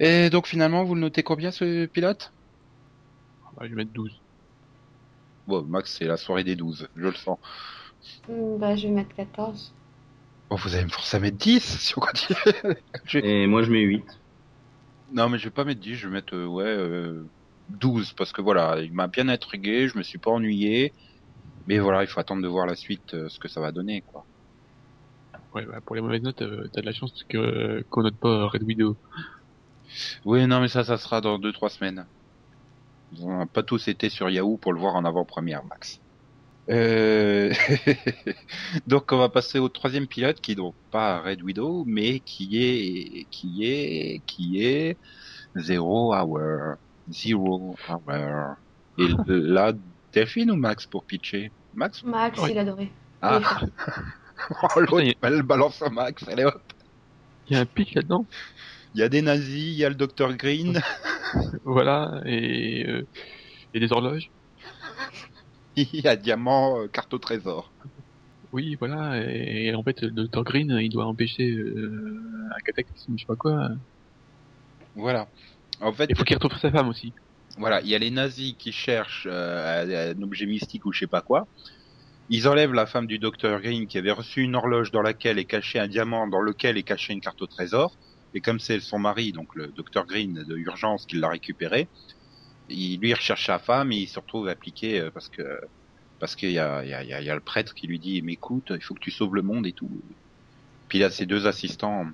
[0.00, 2.32] Et donc finalement, vous le notez combien ce pilote?
[3.56, 4.20] Bah, je vais mettre 12.
[5.46, 7.38] Bon, Max, c'est la soirée des 12, je le sens.
[8.28, 9.74] Hmm, Bah, je vais mettre 14.
[10.50, 12.38] Bon, vous allez me forcer à mettre 10 si on continue.
[13.04, 14.04] Je- Et moi, je mets 8.
[15.12, 17.24] Non, mais je vais pas mettre 10, je vais mettre, euh, ouais, euh,
[17.70, 20.92] 12, parce que voilà, il m'a bien intrigué, je me suis pas ennuyé.
[21.66, 24.02] Mais voilà, il faut attendre de voir la suite, euh, ce que ça va donner,
[24.02, 24.24] quoi.
[25.54, 28.46] Ouais, bah, pour les mauvaises notes, euh, t'as de la chance que qu'on note pas
[28.46, 28.96] Red Widow.
[30.24, 32.06] Oui, non, mais ça, ça sera dans 2-3 semaines.
[33.12, 36.00] Ils ont pas tous été sur Yahoo pour le voir en avant-première, Max.
[36.70, 37.52] Euh...
[38.86, 42.62] donc on va passer au troisième pilote qui est donc pas Red Widow mais qui
[42.62, 44.96] est qui est qui est
[45.56, 46.76] Zero Hour
[47.10, 48.56] Zero Hour
[48.98, 49.72] et là
[50.12, 51.50] Delphine ou Max pour pitcher?
[51.74, 52.02] Max?
[52.04, 52.50] Max, Oui.
[52.52, 52.90] il adorait.
[53.22, 53.40] ah
[54.76, 56.62] oh, l'autre, elle balance à Max allez hop
[57.48, 58.26] Il y a un pic là-dedans.
[58.94, 60.80] il y a des nazis il y a le Dr Green
[61.64, 63.06] Voilà, et, euh,
[63.74, 64.30] et des horloges.
[65.76, 67.70] Il y a diamant euh, carte au trésor
[68.52, 72.20] Oui, voilà, et, en fait, le Dr Green, il doit empêcher euh,
[72.54, 73.70] un cataclysme, je sais pas quoi.
[74.96, 75.28] voilà
[75.80, 77.12] en fait Il faut qu'il retrouve sa femme aussi.
[77.58, 81.06] Voilà, il y a les nazis qui cherchent euh, un objet mystique ou je sais
[81.06, 81.46] pas quoi.
[82.28, 85.44] Ils enlèvent la femme du docteur Green qui avait reçu une horloge dans laquelle est
[85.44, 87.96] caché un diamant, dans lequel est caché une carte au trésor.
[88.34, 91.88] Et comme c'est son mari, donc le docteur Green de urgence qui l'a récupéré,
[92.70, 95.42] il lui recherche sa femme et il se retrouve appliqué euh, parce que
[96.20, 97.98] parce qu'il y a, il y, a, y a- y a le prêtre qui lui
[98.00, 99.90] dit mais écoute, il faut que tu sauves le monde et tout.
[100.88, 102.06] Puis il a ses deux assistants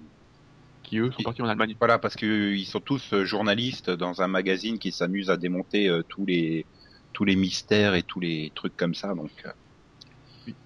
[0.83, 1.77] Qui eux sont partis en Allemagne.
[1.79, 5.89] voilà, parce que ils sont tous euh, journalistes dans un magazine qui s'amuse à démonter
[5.89, 6.67] euh, tous les
[7.13, 9.15] tous les mystères et tous les trucs comme ça.
[9.15, 9.51] Donc euh,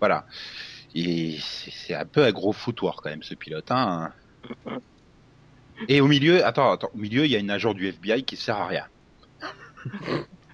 [0.00, 0.26] voilà.
[0.94, 3.70] Et c'est c'est un peu un gros foutoir quand même ce pilote.
[3.70, 4.12] Hein.
[5.88, 8.36] Et au milieu, attends, attends, au milieu il y a une agent du FBI qui
[8.36, 8.86] sert à rien.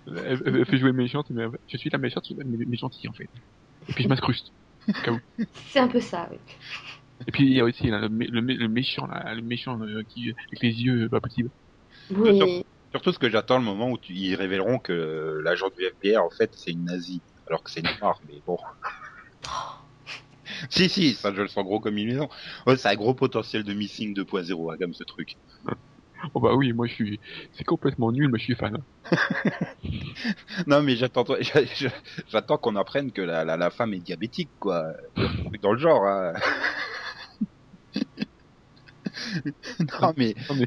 [0.06, 3.28] Elle, elle fait jouer méchante, mais je suis la méchante, mais, mais gentille en fait.
[3.88, 4.52] Et puis je m'incruste.
[5.54, 6.38] C'est un peu ça, oui.
[7.26, 9.42] Et puis il y a aussi là, le, mé- le, mé- le méchant, là, le
[9.42, 11.50] méchant euh, qui avec les yeux euh, pas possible.
[12.10, 12.62] Oui.
[12.92, 16.30] Surtout ce que j'attends le moment où tu- ils révéleront que l'agent du FBI en
[16.30, 18.58] fait c'est une nazie, alors que c'est une noire, mais bon.
[20.70, 22.28] si si, ça je le sens gros comme une maison.
[22.66, 25.36] Ouais, c'est un gros potentiel de missing 2.0 à gamme ce truc.
[26.34, 27.20] Oh bah oui, moi je suis,
[27.52, 28.76] c'est complètement nul, mais je suis fan.
[30.66, 31.24] Non mais j'attends
[32.28, 34.84] j'attends qu'on apprenne que la, la, la femme est diabétique quoi.
[35.62, 36.04] Dans le genre.
[36.06, 36.32] hein.
[40.48, 40.66] non mais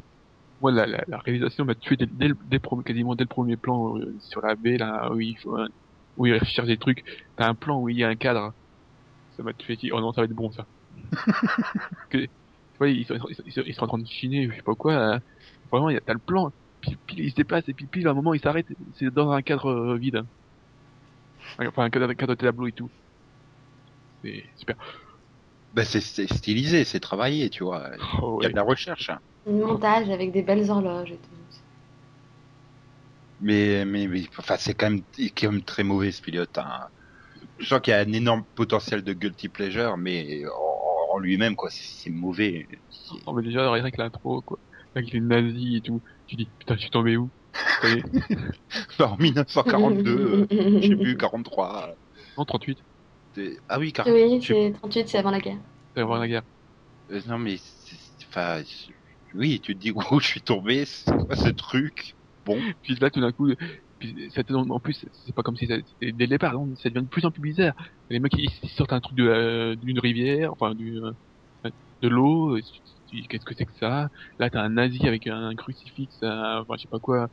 [0.60, 4.16] Moi la, la, la réalisation m'a tué dès, dès, quasiment dès le premier plan euh,
[4.20, 5.68] sur la baie là où il faut, un-
[6.16, 7.04] où il recherche des trucs.
[7.36, 8.52] T'as un plan où il y a un cadre.
[9.36, 9.78] Ça m'a tué.
[9.92, 10.66] Oh non, ça va être bon ça.
[12.10, 12.30] que, tu
[12.78, 14.62] vois, ils sont, ils, sont, ils sont- ils sont en train de chiner, je sais
[14.62, 14.94] pas quoi.
[14.96, 15.20] hein.
[15.72, 16.50] Vraiment, il y a- t'as le plan.
[16.80, 18.66] Pile, il se déplace et puis pile à un moment il s'arrête.
[18.94, 20.22] C'est dans un cadre euh, vide.
[21.58, 22.90] Enfin un cadre, un cadre de tableau et tout.
[24.22, 24.76] C'est super.
[25.72, 27.90] bah, c'est stylisé, c'est travaillé, tu vois.
[28.22, 29.10] Oh, Il y a de la recherche.
[29.10, 29.18] hein.
[29.46, 31.30] Un montage avec des belles horloges et tout.
[33.40, 35.02] Mais, mais, mais enfin, c'est quand même,
[35.36, 36.58] quand très mauvais ce pilote.
[36.58, 36.88] Hein.
[37.58, 41.56] Je sens qu'il y a un énorme potentiel de guilty pleasure, mais en, en lui-même,
[41.56, 42.66] quoi, c'est mauvais.
[43.26, 44.58] Non, mais déjà, rien que l'intro, quoi.
[44.94, 46.02] Avec les nazis et tout.
[46.26, 47.30] Tu dis, putain, je suis tombé où?
[47.82, 48.02] Est.
[49.00, 50.46] En 1942, euh,
[50.80, 51.94] je sais plus, 43.
[52.36, 52.78] Non, 38.
[53.34, 54.14] c'est- Ah oui, 40.
[54.14, 55.58] Oui, c'est 38, c'est avant la guerre.
[55.94, 56.42] C'est avant la guerre.
[57.10, 57.56] Euh, non, mais,
[58.28, 58.62] enfin,
[59.34, 62.16] oui, tu te dis, où je suis tombé, c'est quoi ce truc?
[62.44, 63.48] Bon, Puis là, tout d'un coup,
[63.98, 66.88] puis ça te- en plus, c'est pas comme si ça- dès le départ, non, ça
[66.90, 67.74] devient de plus en plus bizarre.
[68.08, 71.12] Les mecs, ils, ils sortent un truc de la- d'une rivière, enfin, du, euh,
[72.02, 72.58] de l'eau,
[73.28, 74.08] qu'est-ce que c'est que ça?
[74.38, 77.28] Là, t'as un nazi avec un crucifix, un- enfin, je sais pas quoi,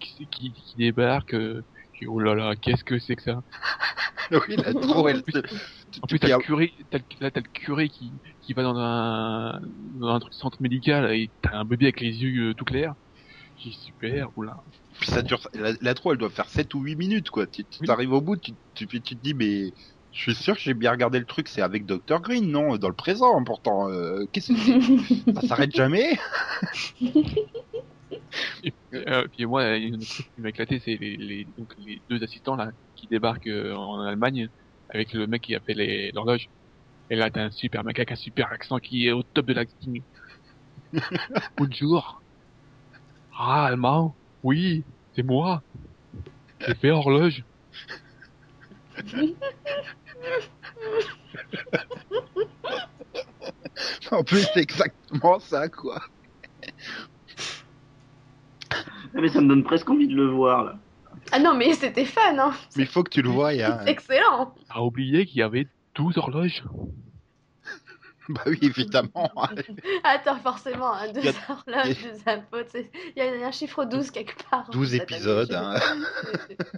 [0.00, 1.62] qui, qui, qui débarque, euh,
[1.98, 3.40] qui- oh là là, qu'est-ce que c'est que ça?
[4.48, 5.22] oui, la trop, elle
[6.02, 9.60] En plus, t'as le curé, t'as le, curé qui, qui va dans un,
[9.94, 12.94] dans un truc centre médical et t'as un bébé avec les yeux euh, tout clairs.
[13.56, 14.56] J'ai super, oula.
[15.00, 17.46] Puis ça dure, la, la trop, elle doit faire 7 ou 8 minutes, quoi.
[17.46, 17.88] Tu tu Oui.
[17.90, 19.72] arrives au bout, tu, tu, tu te dis, mais
[20.12, 22.20] je suis sûr que j'ai bien regardé le truc, c'est avec Dr.
[22.20, 23.88] Green, non Dans le présent, pourtant.
[23.90, 26.18] Euh, Qu'est-ce que c'est Ça s'arrête jamais
[28.62, 31.44] Et, euh, puis moi, il y a une truc qui m'a éclaté, c'est les, les,
[31.56, 34.48] donc les deux assistants là qui débarquent euh, en Allemagne
[34.88, 36.48] avec le mec qui a fait les- l'horloge.
[37.10, 39.54] Et là, t'as un super mec avec un super accent qui est au top de
[39.54, 40.02] l'acting.
[41.58, 42.22] Bonjour.
[43.36, 44.14] Ah, allemand.
[44.42, 45.62] Oui, c'est moi.
[46.66, 47.44] J'ai fait horloge.
[54.10, 56.00] En plus, c'est exactement ça, quoi.
[59.14, 60.78] mais ça me donne presque envie de le voir là.
[61.30, 62.52] Ah non, mais c'était fun, hein.
[62.76, 63.50] Mais il faut que tu le voies.
[63.50, 63.80] Hein.
[63.84, 64.54] C'est excellent.
[64.70, 66.64] A oublié qu'il y avait 12 horloges.
[68.28, 69.30] bah oui, évidemment.
[70.04, 72.76] Attends, forcément, hein, deux a- horloges, deux apôtres.
[73.16, 74.68] Il y a un chiffre 12 quelque part.
[74.70, 75.74] 12 cette année, épisodes, hein.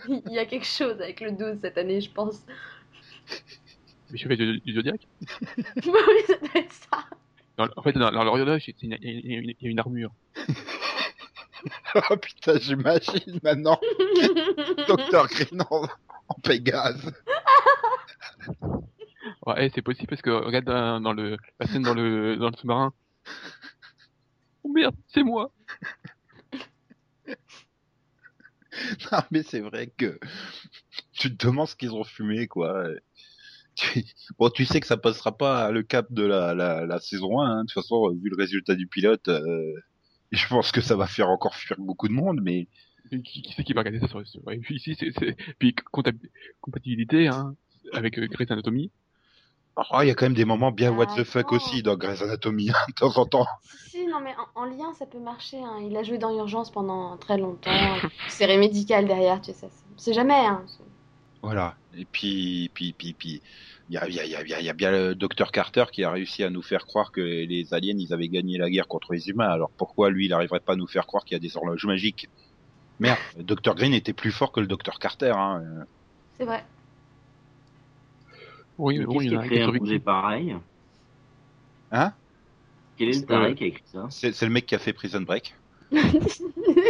[0.08, 2.44] Il y a quelque chose avec le 12 cette année, je pense.
[4.10, 5.00] Mais je fais du, du Zodiac.
[5.58, 7.04] oui, ça doit être ça.
[7.56, 9.70] Dans- en fait, dans, dans il y, a- il y a une- il y a
[9.70, 10.12] une armure.
[12.10, 13.80] oh putain, j'imagine maintenant
[14.88, 15.86] Docteur Green en,
[16.28, 17.12] en Pégase.
[19.46, 22.56] Ouais, c'est possible parce que regarde dans, dans le la scène dans le dans le
[22.56, 22.92] sous-marin.
[24.62, 25.50] Oh merde, c'est moi.
[29.12, 30.18] Non, mais c'est vrai que
[31.12, 32.86] tu te demandes ce qu'ils ont fumé, quoi.
[33.74, 34.04] Tu...
[34.38, 37.46] Bon, tu sais que ça passera pas le cap de la, la, la saison 1,
[37.50, 37.56] hein.
[37.56, 39.72] de toute façon, vu le résultat du pilote, euh,
[40.32, 42.68] je pense que ça va faire encore fuir beaucoup de monde, mais
[43.10, 45.12] Qui, qui c'est qui va regarder ça sur, ouais, puis ici c'est
[45.58, 46.16] puis comptab-
[46.60, 47.54] compatibilité hein
[47.92, 48.90] avec euh, Grey's Anatomy.
[49.76, 52.22] oh, il y a quand même des moments bien what the fuck aussi dans Grey's
[52.22, 53.46] Anatomy, hein, de temps en temps.
[53.90, 55.58] Si, non, mais en, en lien, ça peut marcher.
[55.58, 55.78] hein.
[55.86, 57.70] Il a joué dans Urgence pendant très longtemps.
[58.28, 59.58] Série médicale derrière, tu sais.
[59.60, 60.34] ça, c'est- jamais.
[60.46, 60.64] Hein.
[61.44, 61.76] Voilà.
[61.94, 63.42] Et puis, puis, puis, puis,
[63.90, 64.72] il y a, il y, a, il y, a, il y a- il y a
[64.72, 68.14] bien le docteur Carter qui a réussi à nous faire croire que les aliens, ils
[68.14, 69.50] avaient gagné la guerre contre les humains.
[69.50, 71.84] Alors pourquoi lui, il n'arriverait pas à nous faire croire qu'il y a des horloges
[71.84, 72.28] magiques?
[72.98, 75.34] Merde, le docteur Green était plus fort que le docteur Carter.
[75.36, 75.62] Hein.
[76.38, 76.64] C'est vrai.
[78.78, 80.56] Oui, mais bon, il qui y en a un projet pareil
[81.92, 82.12] Hein?
[82.96, 84.06] Quel est le taré qui a écrit ça?
[84.10, 85.54] C'est c'est le mec qui a fait Prison Break.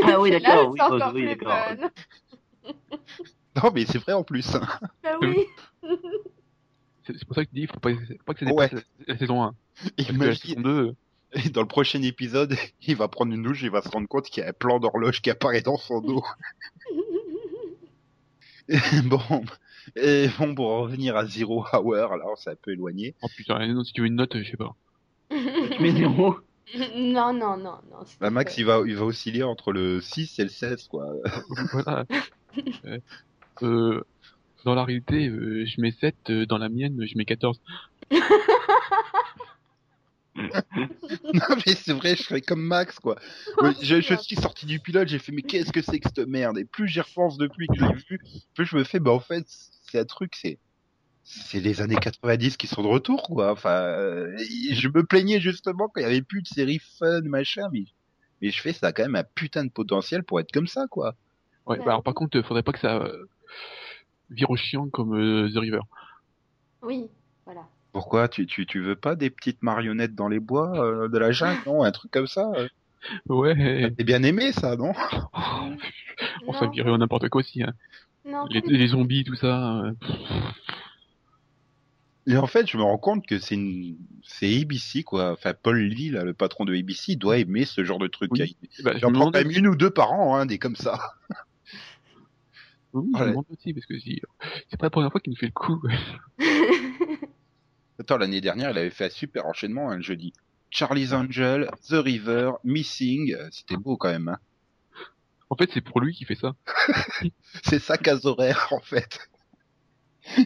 [0.04, 1.90] Ah oui, Là, d'accord, oui, c'est oh, encore oui, plus d'accord.
[3.62, 4.50] Non, mais c'est vrai en plus.
[5.02, 5.44] Bah oui.
[7.06, 8.68] C'est pour ça que tu dis, faut pas, faut pas que ça Ouais.
[8.68, 9.54] dépasse la, la saison 1.
[9.74, 10.94] Parce que la Imagine, saison 2,
[11.46, 14.26] Et dans le prochain épisode, il va prendre une douche, il va se rendre compte
[14.26, 16.22] qu'il y a un plan d'horloge qui apparaît dans son dos.
[19.04, 19.20] bon,
[19.96, 23.14] et bon, pour en revenir à Zero Hour, alors c'est un peu éloigné.
[23.22, 24.74] oh putain, non, si tu veux une note, je sais pas.
[25.30, 26.36] Tu mets zéro
[26.96, 27.98] non, non, non, non.
[28.20, 31.12] Bah, Max, il va, il va osciller entre le 6 et le 16, quoi.
[31.72, 32.06] voilà.
[32.86, 32.98] Euh,
[33.62, 34.02] euh,
[34.64, 37.60] dans la réalité, euh, je mets 7, euh, dans la mienne, je mets 14.
[40.36, 43.16] non, mais c'est vrai, je serais comme Max, quoi.
[43.82, 46.58] Je, je suis sorti du pilote, j'ai fait, mais qu'est-ce que c'est que cette merde?
[46.58, 48.18] Et plus j'y repense depuis que je l'ai vu,
[48.54, 50.58] plus je me fais, bah, en fait, c'est un truc, c'est,
[51.22, 53.52] c'est les années 90 qui sont de retour, quoi.
[53.52, 54.36] Enfin, euh,
[54.72, 57.84] je me plaignais justement quand il y avait plus de séries fun, machin, mais,
[58.42, 60.86] mais je fais, ça a quand même un putain de potentiel pour être comme ça,
[60.90, 61.14] quoi.
[61.66, 61.84] Ouais, Ouais.
[61.84, 63.26] bah alors par contre, faudrait pas que ça euh,
[64.30, 65.80] vire au chiant comme euh, The River.
[66.82, 67.08] Oui,
[67.44, 67.62] voilà.
[67.92, 68.28] Pourquoi?
[68.28, 71.60] Tu, tu, tu veux pas des petites marionnettes dans les bois, euh, de la jungle,
[71.66, 71.82] non?
[71.84, 72.50] Un truc comme ça?
[72.56, 72.68] euh?
[73.28, 74.92] Ouais, T'es bien aimé, ça, non?
[76.46, 77.62] on ça Non, virait au n'importe quoi aussi.
[77.62, 77.72] Hein.
[78.24, 79.82] non, Les, zombies, tout ça.
[79.82, 79.92] euh,
[82.26, 85.32] Et en fait, je me rends compte que c'est une, c'est ABC, quoi.
[85.32, 88.30] Enfin, Paul Lee, là, le patron de ABC, doit aimer ce genre de truc.
[88.32, 88.56] Oui.
[88.78, 90.46] Il bah, je il en me prend quand même une ou deux par an, hein,
[90.46, 90.98] des comme ça.
[92.94, 94.22] Oui, je me demande aussi, parce que si...
[94.70, 95.82] c'est pas la première fois qu'il nous fait le coup.
[97.98, 100.32] Attends, l'année dernière, il avait fait un super enchaînement, hein, le jeudi.
[100.70, 104.28] Charlie's Angel, The River, Missing, euh, c'était beau quand même.
[104.28, 104.38] Hein.
[105.50, 106.54] En fait, c'est pour lui qui fait ça.
[107.64, 109.28] C'est sa case horaire, en fait.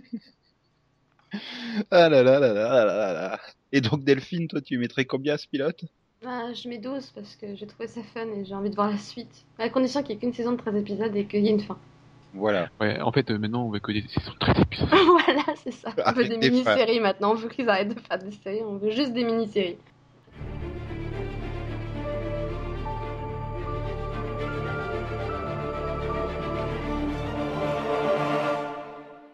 [1.90, 3.40] ah là là là là là là là.
[3.72, 5.84] Et donc, Delphine, toi, tu mettrais combien à ce pilote?
[6.22, 8.90] Bah, je mets 12 parce que j'ai trouvé ça fun et j'ai envie de voir
[8.90, 9.46] la suite.
[9.58, 11.61] À condition qu'il n'y ait qu'une saison de 13 épisodes et qu'il y ait une
[11.61, 11.78] fin.
[12.35, 12.69] Voilà.
[12.81, 14.88] Ouais, en fait, euh, maintenant, on veut que des saisons de 13 épisodes.
[14.88, 15.91] voilà, c'est ça.
[16.07, 17.33] On veut des des mini-séries maintenant.
[17.33, 18.62] On veut qu'ils arrêtent de faire des séries.
[18.62, 19.79] On veut juste des mini-séries.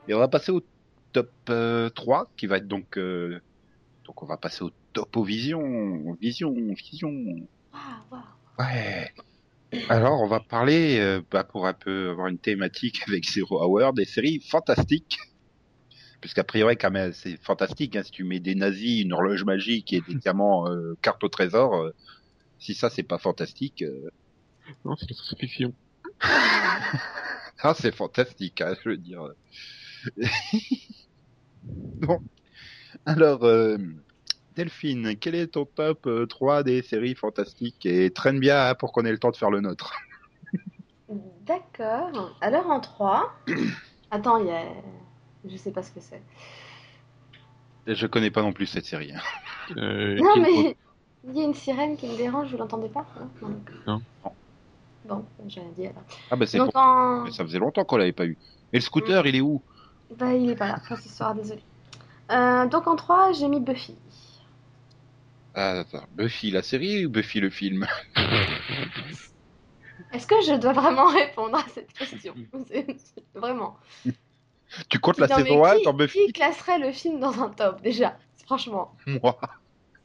[0.07, 0.63] Et on va passer au
[1.13, 2.99] top euh, 3, qui va être donc...
[2.99, 3.41] euh,
[4.05, 7.11] donc on va passer au top aux vision, vision, vision.
[7.73, 8.23] Waouh, waouh.
[8.59, 9.11] Ouais.
[9.89, 13.93] Alors on va parler, euh, bah, pour un peu avoir une thématique avec Zero Hour,
[13.93, 15.19] des séries fantastiques.
[16.21, 19.93] Puisqu'a priori quand même c'est fantastique, hein, si tu mets des nazis, une horloge magique
[19.93, 21.91] et des diamants euh, carte au trésor, euh,
[22.59, 24.09] si ça c'est pas fantastique, euh,
[24.85, 25.75] Non, c'est science-fiction.
[26.21, 29.23] ah c'est fantastique, hein, je veux dire.
[31.63, 32.21] bon.
[33.05, 33.45] Alors,
[34.57, 38.93] Delphine, quel est ton top euh, 3 des séries fantastiques Et traîne bien hein, pour
[38.93, 39.93] qu'on ait le temps de faire le nôtre?
[41.47, 42.37] D'accord.
[42.41, 43.33] Alors en 3.
[44.11, 44.63] Attends, il y a.
[45.49, 46.23] Je sais pas ce que c'est.
[47.87, 49.13] Je connais pas non plus cette série.
[49.13, 49.21] hein.
[49.77, 50.77] Euh, Non, mais.
[51.27, 53.29] Il y a une sirène qui me dérange, vous l'entendez pas hein?
[53.87, 54.03] Non.
[55.07, 56.03] Bon, j'ai rien dit alors.
[56.31, 56.71] Ah bah c'est pour...
[56.75, 57.23] en...
[57.25, 58.37] mais ça faisait longtemps qu'on l'avait pas eu.
[58.75, 59.63] Et le scooter, il est où?
[60.19, 61.63] Bah, il est pas là, enfin, ce soir, désolé.
[62.31, 63.97] Euh, donc en 3, j'ai mis Buffy.
[65.55, 67.87] Ah, attends, Buffy la série ou Buffy le film?
[70.13, 72.35] Est-ce que je dois vraiment répondre à cette question?
[72.69, 72.87] C'est-
[73.35, 73.77] Vraiment.
[74.89, 76.27] Tu comptes la saison 1 qui, dans Buffy?
[76.27, 78.17] qui classerait le film dans un top déjà?
[78.45, 79.39] Franchement, Moi.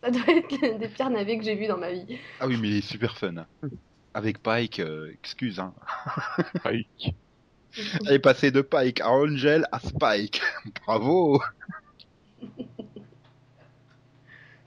[0.03, 2.19] ça doit être l'un des pires navets que j'ai vu dans ma vie.
[2.39, 3.45] Ah oui, mais il est super fun.
[4.13, 5.73] Avec Pike, euh, excuse, hein.
[6.63, 7.15] Pike.
[8.07, 10.41] Elle est passée de Pike à Angel à Spike.
[10.85, 11.41] Bravo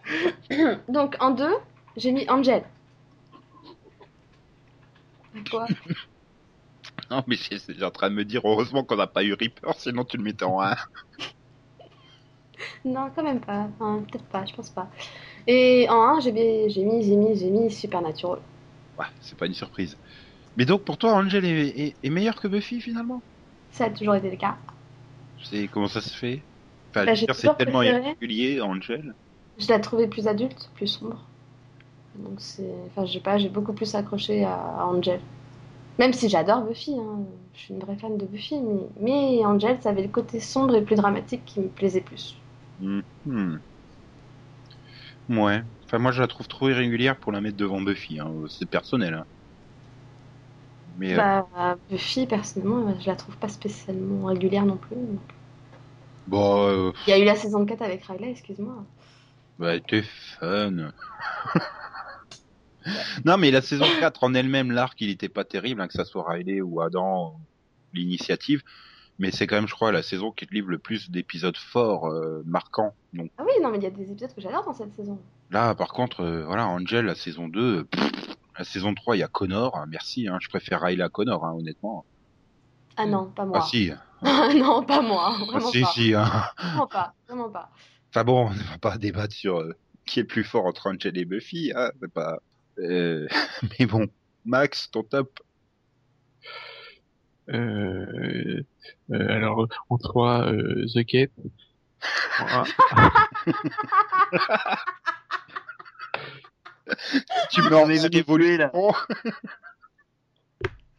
[0.89, 1.49] Donc en 2,
[1.97, 2.65] j'ai mis Angel.
[5.51, 5.67] Quoi
[7.11, 10.05] Non, mais j'ai en train de me dire, heureusement qu'on n'a pas eu Reaper, sinon
[10.05, 10.75] tu le mettais en 1.
[12.85, 13.69] Non, quand même pas.
[13.75, 14.89] Enfin, peut-être pas, je pense pas.
[15.47, 18.41] Et en 1, j'ai mis, j'ai mis, j'ai mis, Supernatural.
[18.99, 19.99] Ouais, c'est pas une surprise.
[20.57, 23.23] Mais donc, pour toi, Angel est, est, est meilleur que Buffy, finalement?
[23.71, 24.57] Ça a toujours été le cas.
[25.43, 26.43] C'est comment ça se fait?
[26.91, 28.01] Enfin, Bah, c'est tellement préféré.
[28.01, 29.15] irrégulier, Angel.
[29.59, 31.19] Je l'ai trouvé plus adulte, plus sombre.
[32.17, 35.21] Donc c'est, enfin, je sais pas, j'ai beaucoup plus accroché à, à Angel.
[35.99, 37.21] Même si j'adore Buffy, hein.
[37.55, 40.75] je suis une vraie fan de Buffy, mais, mais Angel, ça avait le côté sombre
[40.75, 42.37] et plus dramatique qui me plaisait plus.
[42.81, 43.01] Hmm.
[45.29, 45.63] Ouais.
[45.85, 48.19] Enfin, moi, je la trouve trop irrégulière pour la mettre devant Buffy.
[48.21, 48.33] Hein.
[48.49, 49.15] C'est personnel.
[49.15, 49.27] Hein.
[50.99, 54.97] Mais euh, Bah, Buffy, personnellement, je la trouve pas spécialement régulière non plus.
[54.97, 55.21] donc.
[56.27, 58.85] bon, euh, Il y a eu la saison 4 avec Riley, excuse-moi.
[59.59, 60.03] Bah, t'es
[60.41, 60.93] fun.
[63.25, 66.05] non, mais la saison 4 en elle-même, l'arc, il était pas terrible, hein, que ça
[66.05, 67.39] soit Riley ou Adam,
[67.93, 68.63] l'initiative.
[69.19, 72.07] Mais c'est quand même, je crois, la saison qui te livre le plus d'épisodes forts,
[72.07, 72.95] euh, marquants.
[73.13, 75.19] Donc Ah oui, non, mais il y a des épisodes que j'adore dans cette saison.
[75.51, 78.11] là, par contre, euh, voilà, Angel, la saison 2, euh, pff,
[78.59, 79.77] la saison 3, il y a Connor.
[79.77, 82.05] hein, merci, hein, je préfère Riley à Connor, hein, honnêtement.
[82.97, 83.59] Ah non, pas moi.
[83.63, 83.91] Ah si,
[84.57, 85.87] non, pas moi, ah, si, pas.
[85.93, 86.13] si.
[86.13, 87.71] Vraiment pas, vraiment pas.
[88.13, 90.91] Enfin bon, on ne va pas débattre sur euh, qui est le plus fort entre
[90.91, 92.41] Angel et Buffy, hein, pas.
[92.79, 93.27] Euh,
[93.79, 94.09] mais bon,
[94.45, 95.41] Max, ton top.
[97.49, 98.63] Euh,
[99.11, 101.33] euh, alors, en 3, euh, The Cape.
[102.39, 102.65] Voilà.
[107.51, 108.71] Tu me vous évoluez là.
[108.75, 108.93] Non,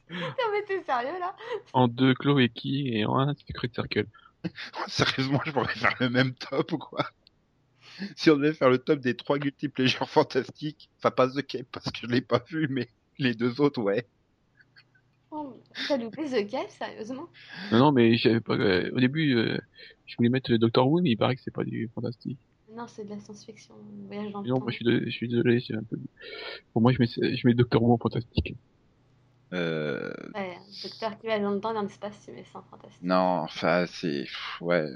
[0.09, 1.35] mais t'es sérieux là?
[1.73, 2.85] En 2, Chloe Key.
[2.85, 4.07] Et en 1, Secret Circle.
[4.87, 7.05] Sérieusement, je pourrais faire le même top ou quoi?
[8.15, 9.69] Si on devait faire le top des trois guilty
[10.07, 13.81] fantastiques, enfin pas The Cape parce que je l'ai pas vu, mais les deux autres,
[13.81, 14.07] ouais.
[15.31, 15.53] Oh,
[15.87, 17.27] T'as loupé The Cave, sérieusement?
[17.71, 18.55] Non, non, mais j'avais pas.
[18.55, 19.57] euh, au début, euh,
[20.05, 22.39] je voulais mettre Doctor Who, mais il paraît que c'est pas du fantastique.
[22.69, 23.75] Non, c'est de la science-fiction,
[24.07, 24.61] voyage dans le Mais non, temps.
[24.61, 25.97] moi, je suis, de- je suis désolé, c'est un peu.
[26.73, 28.55] Pour moi, je mets, je mets Doctor Who en fantastique.
[29.53, 33.01] Euh, Ouais, docteur qui va dans le temps l'espace, tu mets ça en fantastique.
[33.03, 34.25] non, enfin c'est
[34.61, 34.87] ouais.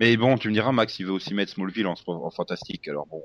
[0.00, 2.86] Mais bon, tu me diras, Max, il veut aussi mettre Smallville en, en fantastique.
[2.88, 3.22] Alors bon,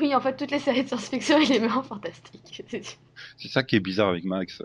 [0.00, 2.62] Oui, en fait, toutes les séries de science-fiction, il les met en fantastique.
[2.68, 2.98] c'est-
[3.36, 4.62] c'est ça qui est bizarre avec Max.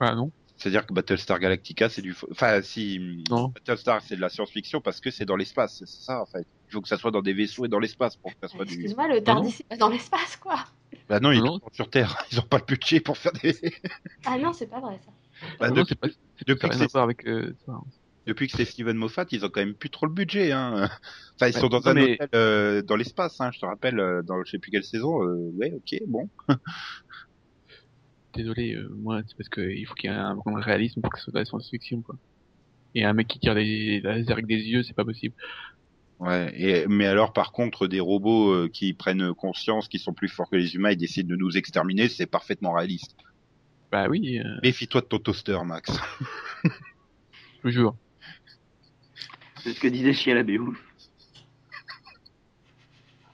[0.00, 3.48] Ah non C'est-à-dire que Battlestar Galactica, c'est du, enfin si Non.
[3.48, 6.46] Battlestar c'est de la science-fiction parce que c'est dans l'espace, c'est ça en fait.
[6.68, 8.64] Il faut que ça soit dans des vaisseaux et dans l'espace pour que ça soit
[8.64, 8.74] du.
[8.74, 10.64] Excuse-moi, le Tardis, c'est pas dans l'espace, quoi
[11.08, 13.54] Bah non, ils Non, sont sur Terre, ils ont pas le budget pour faire des.
[14.24, 15.12] Ah non, c'est pas vrai, ça.
[15.60, 17.72] Bah, Non, depuis, c'est pas, c'est depuis que c'est- avec euh, ça.
[18.26, 20.52] depuis que c'est Steven Moffat, ils ont quand même plus trop le budget.
[20.52, 20.88] Hein.
[21.36, 23.40] Enfin, ils Ouais, sont dans un mais- hôtel euh, dans l'espace.
[23.40, 25.22] Hein, je te rappelle, euh, dans je sais plus quelle saison.
[25.22, 26.28] Euh, ouais, ok, bon.
[28.34, 31.18] Désolé, euh, moi, c'est parce qu'il faut qu'il y ait un grand réalisme pour que
[31.18, 32.16] ce soit de la science-fiction, quoi.
[32.96, 35.34] Et un mec qui tire des lasers avec des yeux, c'est pas possible.
[36.20, 36.52] Ouais.
[36.56, 40.48] Et mais alors, par contre, des robots euh, qui prennent conscience, qui sont plus forts
[40.48, 43.16] que les humains et décident de nous exterminer, c'est parfaitement réaliste.
[43.90, 45.92] Bah oui, euh, Méfie-toi de ton toaster, Max.
[47.64, 47.96] jure.
[49.62, 50.76] C'est ce que disait Chia la Béouf.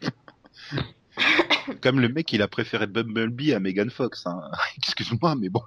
[1.81, 4.27] Comme le mec, il a préféré Bumblebee à Megan Fox.
[4.27, 4.41] Hein.
[4.77, 5.63] Excuse-moi, mais bon.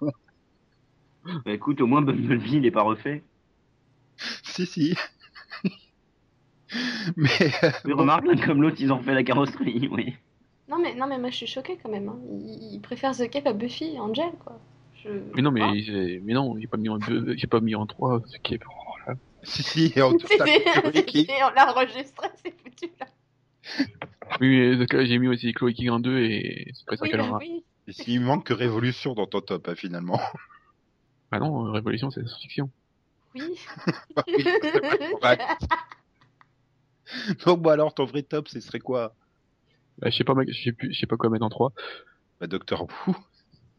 [1.23, 3.23] Bah écoute, au moins Bumblebee, il est pas refait.
[4.43, 4.95] si, si.
[7.17, 7.29] mais
[7.63, 10.15] euh, Mais remarque, l'un comme l'autre, ils ont refait la carrosserie, oui.
[10.69, 12.09] Non, mais, non, mais moi, je suis choquée quand même.
[12.09, 12.17] Hein.
[12.31, 14.59] Il, il préfère The Cave à Buffy et Angel, quoi.
[15.03, 15.09] Je...
[15.35, 15.71] Mais non, Ah.
[15.71, 18.37] mais, j'ai- mais non, j'ai pas mis en deux, j'ai pas mis en trois, ce
[18.39, 19.15] qui est, oh là.
[19.43, 20.01] si, si.
[20.01, 23.07] En tout cas, Chloé on l'a enregistré, c'est foutu là.
[24.41, 27.03] Oui, mais ce cas, j'ai mis aussi Chloe King en deux et c'est pas ça
[27.03, 27.37] Oui, qu'elle bah aura.
[27.39, 27.63] oui.
[27.87, 30.19] Et s'il manque que Révolution dans ton top, hein, finalement.
[31.31, 32.69] Bah non, euh, Révolution, c'est la science-fiction.
[33.35, 33.41] Oui.
[34.27, 34.43] Oui,
[37.45, 39.13] Donc, bon, alors, ton vrai top, ce serait quoi?
[39.99, 41.71] Bah, je sais pas, je sais pas quoi mettre en trois.
[42.39, 43.15] bah, Doctor Who.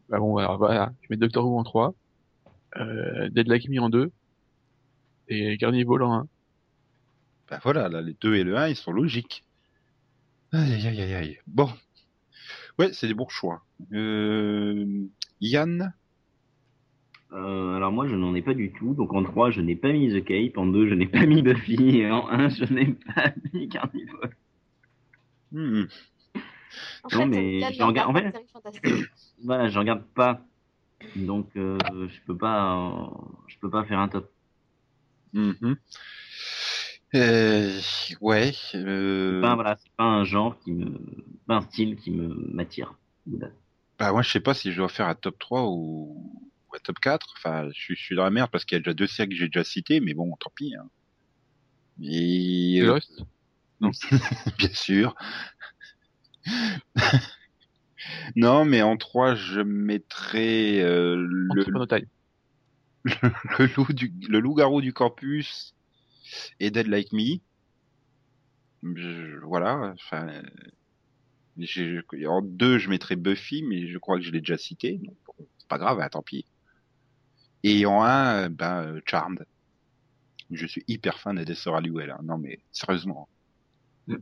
[0.07, 1.95] Bah bon, alors voilà, je mets Doctor Who en 3,
[2.77, 4.11] euh, Dead Like Me en 2,
[5.29, 6.27] et Carnival en 1.
[7.49, 9.43] Bah voilà, là, les 2 et le 1, ils sont logiques.
[10.51, 11.39] Aïe, aïe, aïe, aïe.
[11.47, 11.71] Bon.
[12.77, 13.63] Ouais, c'est des bons choix.
[13.93, 14.85] Euh,
[15.41, 15.91] Yann
[17.31, 18.93] Euh, alors moi, je n'en ai pas du tout.
[18.95, 20.57] Donc en 3, je n'ai pas mis The Cape.
[20.57, 21.99] En 2, je n'ai pas mis Buffy.
[21.99, 24.35] Et en 1, je n'ai pas mis Carnival.
[25.51, 25.83] Hmm.
[27.03, 28.33] En Non, fait, mais il y a de je la regarde- en fait-.
[29.43, 30.41] Voilà, je regarde pas.
[31.15, 33.05] Donc euh, je peux pas, euh,
[33.47, 34.31] je peux pas faire un top.
[37.13, 37.79] Euh,
[38.21, 38.51] ouais.
[38.73, 40.97] Euh, C'est pas, voilà, c'est pas un genre qui me,
[41.47, 42.95] pas un style qui me m'attire.
[43.99, 46.49] Bah moi je sais pas si je dois faire un top 3 ou,
[46.85, 47.33] top 4.
[47.37, 49.29] Enfin, je, suis- je suis dans la merde parce qu'il y a déjà deux séries
[49.29, 50.73] que j'ai déjà citées, mais bon, tant pis.
[50.75, 50.87] Hein.
[52.01, 52.99] Et euh,
[54.57, 55.15] bien sûr.
[58.35, 61.15] non, mais en 3, je mettrais euh,
[63.05, 65.75] le, loup du le loup-garou du campus
[66.59, 67.39] et Dead Like Me.
[68.83, 70.41] Je- voilà, enfin
[72.27, 75.47] en deux je mettrais Buffy mais je crois que je l'ai déjà cité donc bon,
[75.57, 76.45] c'est pas grave, hein, tant pis.
[77.67, 79.43] Et en un euh, ben euh, Charmed.
[80.51, 82.19] Je suis hyper fan d'Edessa Halliwell, hein.
[82.21, 83.27] non mais sérieusement.
[84.05, 84.17] Mm.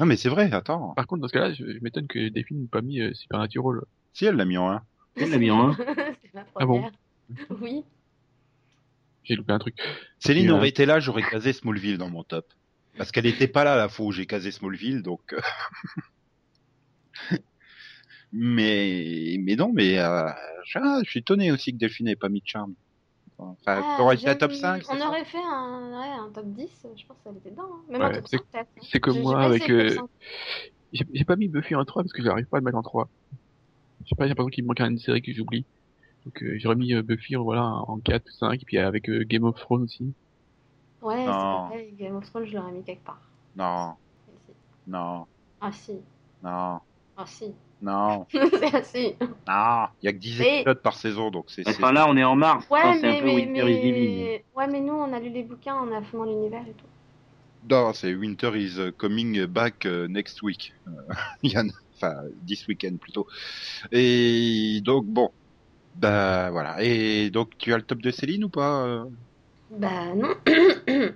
[0.00, 0.94] Non mais c'est vrai, attends.
[0.94, 3.82] Par contre, dans ce cas-là, je, je m'étonne que Delphine n'ait pas mis euh, Supernatural.
[4.12, 4.82] Si elle l'a mis en un.
[5.14, 5.76] Elle l'a mis en un.
[6.22, 6.90] c'est ma Ah bon.
[7.60, 7.84] Oui.
[9.22, 9.76] J'ai loupé un truc.
[10.18, 12.52] Céline euh, aurait été là, j'aurais casé Smallville dans mon top.
[12.98, 15.36] Parce qu'elle était pas là la fois où j'ai casé Smallville, donc.
[18.34, 20.28] mais mais non, mais euh,
[20.66, 22.74] je, ah, je suis étonné aussi que Delphine n'ait pas mis de charme.
[23.38, 26.86] Enfin, Ah, t'aurais été j'aime- top 5 On aurait fait un, ouais, un top 10,
[26.96, 27.62] je pense qu'elle était dedans.
[27.64, 27.80] hein.
[27.90, 28.68] Même Ouais, un top c'est- 5 peut-être.
[28.76, 28.86] hein.
[28.90, 30.10] c'est j'ai moi avec, euh, top
[30.92, 31.06] 5.
[31.12, 33.08] J'ai pas mis Buffy en 3 parce que j'arrive pas à le mettre en 3.
[34.04, 35.66] Je sais pas, j'ai l'impression qu'il me manque une série que j'oublie.
[36.24, 39.24] Donc euh, j'aurais mis euh, Buffy voilà, en 4 ou 5, et puis avec euh,
[39.24, 40.14] Game of Thrones aussi.
[41.02, 41.24] Ouais,
[41.68, 43.20] c'est Game of Thrones, je l'aurais mis quelque part.
[43.56, 43.94] Non,
[44.86, 45.26] non,
[45.60, 45.92] Ah si,
[46.42, 46.78] non,
[47.16, 47.52] ah si.
[47.82, 48.26] Non,
[48.72, 49.14] assis.
[49.20, 49.86] non.
[50.02, 51.62] Il y a que 10 Et- épisodes par saison, donc c'est.
[51.64, 52.66] c'est- Enfin là, on est en mars.
[52.70, 54.24] Ouais, Enfin, c'est mais, un peu mais, Winter is Living.
[54.24, 54.44] mais...
[54.56, 56.86] Ouais, mais nous, on a lu les bouquins, on a fond dans l'univers et tout.
[57.70, 60.74] Non, c'est Winter is uh, coming back uh, next week.
[60.86, 60.92] Euh,
[61.96, 62.14] enfin
[62.46, 63.26] this weekend plutôt.
[63.92, 65.30] Et donc bon,
[65.96, 66.82] bah voilà.
[66.82, 69.04] Et donc tu as le top de Céline ou pas euh?
[69.70, 70.34] Bah non,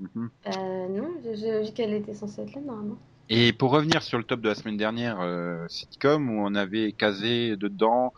[0.00, 0.30] Mhm.
[0.44, 0.52] bah
[0.90, 2.98] non, j'ai j'ai vu qu'elle était censée être là normalement.
[3.30, 6.92] Et pour revenir sur le top de la semaine dernière, euh, sitcom où on avait
[6.92, 8.12] casé dedans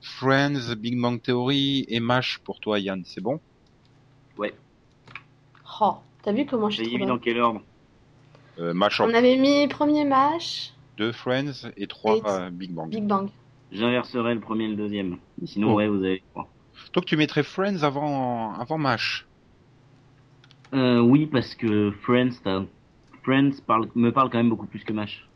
[0.00, 3.40] Friends, Big Bang Theory et Mash pour toi Yann, c'est bon?
[5.80, 7.60] Oh, t'as vu comment je suis mis dans quel ordre?
[8.58, 12.72] Euh, Mash en On avait mis premier match, deux Friends et trois Et- euh, Big
[12.72, 12.90] Bang.
[12.90, 13.28] Big Bang.
[13.70, 15.18] J'inverserai le premier et le deuxième.
[15.46, 15.76] Sinon, Oh.
[15.76, 16.48] ouais, vous avez trois.
[16.94, 19.28] Donc tu mettrais Friends avant avant Mash?
[20.74, 22.64] Euh, oui, parce que Friends, t'as-
[23.28, 25.28] Friends parle, me parle quand même beaucoup plus que Mash.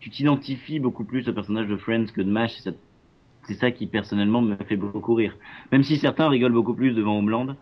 [0.00, 2.56] Tu t'identifies beaucoup plus au personnage de Friends que de Mash.
[3.44, 5.36] C'est ça, qui personnellement me fait beaucoup rire.
[5.70, 7.54] Même si certains rigolent beaucoup plus devant Homeland.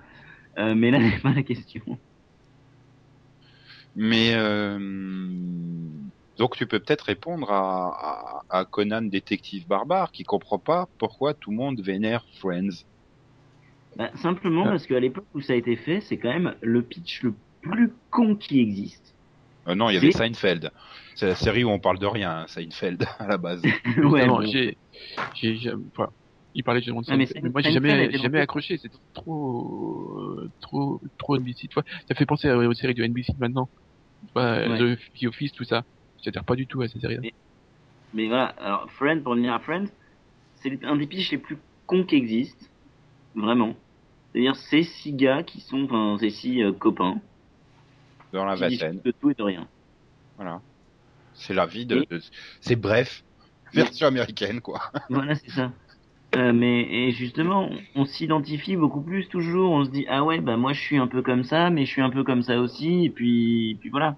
[0.58, 1.98] Euh, mais là, c'est pas la question.
[3.94, 4.78] Mais euh,
[6.38, 11.34] donc tu peux peut-être répondre à, à, à Conan détective barbare qui comprend pas pourquoi
[11.34, 12.84] tout le monde vénère Friends.
[13.96, 14.70] Bah, simplement Ah.
[14.70, 17.90] parce qu'à l'époque où ça a été fait, c'est quand même le pitch le plus
[18.10, 19.15] con qui existe.
[19.68, 20.70] Euh, non, il y avait Seinfeld.
[21.14, 23.62] C'est la série où on parle de rien, hein, Seinfeld à la base.
[23.98, 24.46] ouais, non, bon.
[24.46, 24.76] j'ai,
[25.34, 26.10] j'ai, j'ai- enfin,
[26.54, 27.06] il parlait justement de.
[27.08, 28.76] Ah, mais moi, j'ai Seinfeld jamais, jamais accroché.
[28.78, 31.68] C'était trop, euh, trop, trop NBC.
[31.68, 33.68] Tu vois, ça fait penser aux séries de NBC maintenant.
[34.26, 34.96] Tu vois, Ouais.
[35.20, 35.84] The Office, tout ça.
[36.22, 37.20] C'est-à-dire pas du tout à ces séries-là.
[37.22, 37.34] Mais-
[38.14, 39.86] Mais voilà, alors Friends, pour revenir à Friends,
[40.56, 42.66] c'est un des pitchs les plus cons qui existent.
[43.34, 43.74] Vraiment.
[44.32, 47.20] C'est-à-dire ces six gars qui sont, enfin, ces six euh, copains
[48.36, 49.00] Dans la vingtaine.
[49.04, 49.66] de tout et de rien.
[50.36, 50.60] Voilà.
[51.34, 52.02] C'est la vie de.
[52.02, 52.20] Et- de-
[52.60, 53.24] C'est bref.
[53.72, 54.80] Version américaine, quoi.
[55.10, 55.72] Voilà, c'est ça.
[56.34, 59.70] Euh, mais et justement, on, on s'identifie beaucoup plus toujours.
[59.72, 61.90] On se dit ah ouais bah moi je suis un peu comme ça, mais je
[61.90, 63.04] suis un peu comme ça aussi.
[63.06, 64.16] Et puis, et puis voilà.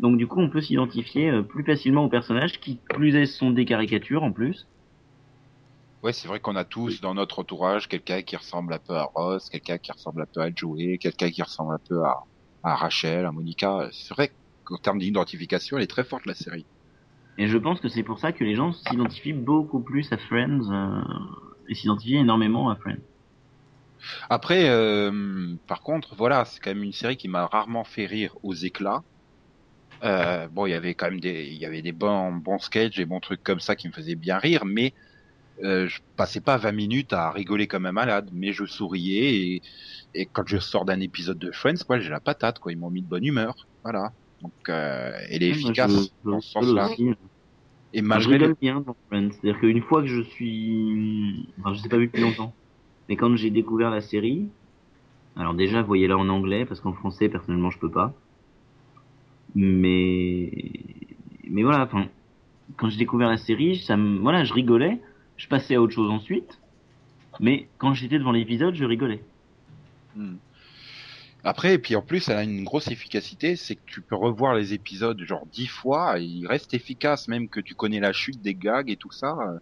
[0.00, 3.50] Donc du coup, on peut s'identifier euh, plus facilement aux personnages qui plus est sont
[3.50, 4.66] des caricatures en plus.
[6.02, 9.04] Ouais, c'est vrai qu'on a tous dans notre entourage quelqu'un qui ressemble un peu à
[9.14, 12.18] Ross, quelqu'un qui ressemble un peu à Joey, quelqu'un qui ressemble un peu à,
[12.68, 13.88] à Rachel, à Monica.
[13.92, 14.32] C'est vrai
[14.64, 16.66] qu'en termes d'identification, elle est très forte la série.
[17.38, 20.70] Et je pense que c'est pour ça que les gens s'identifient beaucoup plus à Friends
[20.70, 21.00] euh,
[21.68, 22.98] et s'identifient énormément à Friends.
[24.28, 28.36] Après, euh, par contre, voilà, c'est quand même une série qui m'a rarement fait rire
[28.42, 29.02] aux éclats.
[30.04, 32.96] Euh, bon, il y avait quand même des, il y avait des bons, bons sketchs,
[32.96, 34.94] des bons trucs comme ça qui me faisaient bien rire, mais
[35.64, 39.62] euh, je passais pas 20 minutes à rigoler comme un malade, mais je souriais et,
[40.14, 42.72] et quand je sors d'un épisode de Friends, quoi, j'ai la patate, quoi.
[42.72, 43.54] Ils m'ont mis de bonne humeur,
[43.84, 44.12] voilà.
[44.40, 46.96] Donc, euh, elle est Ouais, efficace je- dans je- ce sens-là.
[47.92, 49.30] Et je malgré rigole bien dans Friends.
[49.32, 52.54] C'est-à-dire qu'une fois que je suis, enfin, je sais pas vu depuis longtemps,
[53.08, 54.50] mais quand j'ai découvert la série,
[55.36, 58.14] alors déjà, voyez-la en anglais, parce qu'en français, personnellement, je peux pas.
[59.54, 60.50] Mais,
[61.50, 62.08] mais voilà, enfin,
[62.78, 65.00] quand j'ai découvert la série, ça me, voilà, je rigolais,
[65.38, 66.58] je passais à autre chose ensuite,
[67.40, 69.22] mais quand j'étais devant l'épisode, je rigolais.
[70.14, 70.36] Hmm.
[71.44, 74.54] Après, et puis en plus, elle a une grosse efficacité, c'est que tu peux revoir
[74.54, 78.42] les épisodes genre dix fois, et ils restent efficaces, même que tu connais la chute
[78.42, 79.36] des gags et tout ça.
[79.40, 79.58] euh,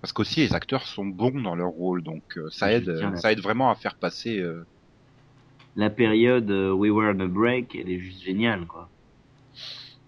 [0.00, 3.16] Parce qu'aussi, les acteurs sont bons dans leur rôle, donc euh, ça Je aide, tiens
[3.16, 4.38] ça aide vraiment à faire passer.
[4.38, 4.64] euh,
[5.74, 8.88] La période euh, We Were on a Break, elle est juste géniale, quoi.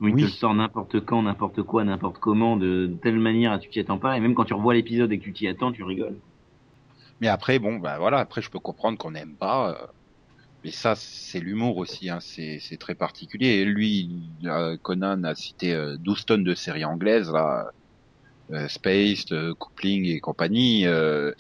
[0.03, 0.23] Où il Oui.
[0.23, 4.17] te sort n'importe quand, n'importe quoi, n'importe comment, de telle manière, tu t'y attends pas,
[4.17, 6.21] et même quand tu revois l'épisode et que tu t'y attends, tu rigoles.
[7.21, 9.71] Mais après, bon, bah voilà, après je peux comprendre qu'on n'aime pas.
[9.83, 9.87] euh,
[10.65, 13.49] Mais ça, c'est l'humour aussi, hein, c'est très particulier.
[13.49, 17.71] Et lui, euh, Conan a cité euh, 12 tonnes de séries anglaises, là,
[18.53, 20.87] euh, Space, euh, Coupling et compagnie.
[20.87, 21.33] euh,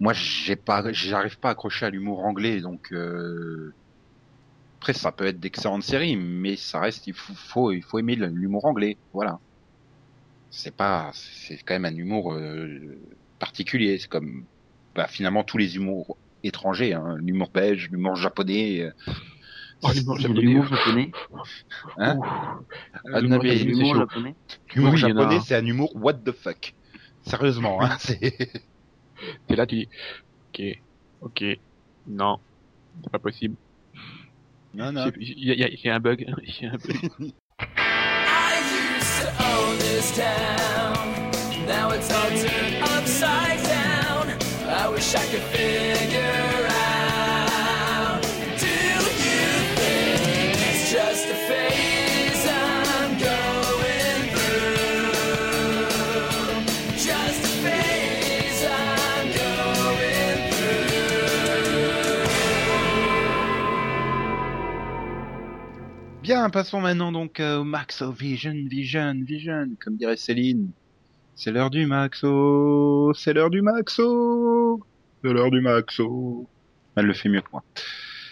[0.00, 3.74] moi, j'ai pas, j'arrive pas à accrocher à l'humour anglais, donc euh,
[4.82, 8.16] après ça peut être d'excellentes séries, mais ça reste, il faut, faut, il faut aimer
[8.16, 9.38] l'humour anglais, voilà.
[10.50, 12.98] C'est pas, c'est quand même un humour euh,
[13.38, 14.00] particulier.
[14.00, 14.44] C'est comme
[14.96, 18.80] bah, finalement tous les humours étrangers, hein, l'humour belge, l'humour japonais.
[18.82, 18.90] euh,
[19.84, 20.40] Oh, l'humour japonais.
[20.42, 21.10] l'humour japonais.
[21.98, 22.18] Hein
[23.12, 25.40] Ah, l'humour japonais, c'est l'humour japonais.
[25.44, 26.74] C'est un humour what the fuck.
[27.24, 28.36] Sérieusement, hein, c'est.
[29.46, 29.88] T'es là, tu dis,
[30.52, 30.62] ok,
[31.20, 31.44] ok,
[32.06, 32.38] non,
[33.02, 33.56] c'est pas possible.
[34.74, 35.12] Non, non.
[35.18, 37.32] Il y, y y a un bug, il y a un bug.
[37.60, 38.58] I
[38.96, 41.30] used to own this town.
[41.66, 44.38] Now it's all turned upside down.
[44.68, 45.81] I wish I could figure
[66.42, 70.72] Bien, passons maintenant donc euh, au Maxo Vision, Vision, Vision, comme dirait Céline.
[71.36, 74.80] C'est l'heure du Maxo, c'est l'heure du Maxo,
[75.22, 76.48] c'est l'heure du Maxo.
[76.96, 77.62] Elle le fait mieux que moi.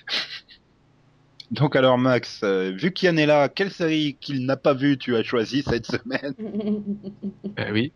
[1.52, 5.14] Donc alors Max, euh, vu qu'Yann est là, quelle série qu'il n'a pas vue tu
[5.14, 6.34] as choisi cette semaine?
[7.60, 7.92] Euh, oui,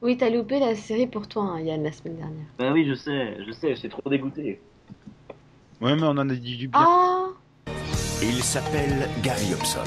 [0.00, 2.46] Oui, t'as loupé la série pour toi, hein, Yann, la semaine dernière.
[2.58, 4.58] Bah oui, je sais, je sais, j'étais trop dégoûté.
[5.82, 6.80] Ouais mais on en a dit du bien.
[6.82, 7.28] Ah
[8.20, 9.84] Il s'appelle Gary Hobson.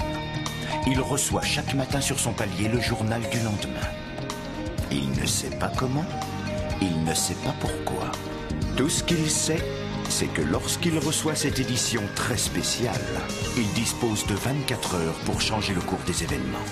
[0.87, 3.87] Il reçoit chaque matin sur son palier le journal du lendemain.
[4.89, 6.05] Il ne sait pas comment,
[6.81, 8.09] il ne sait pas pourquoi.
[8.77, 9.61] Tout ce qu'il sait,
[10.07, 12.95] c'est que lorsqu'il reçoit cette édition très spéciale,
[13.57, 16.65] il dispose de 24 heures pour changer le cours des événements.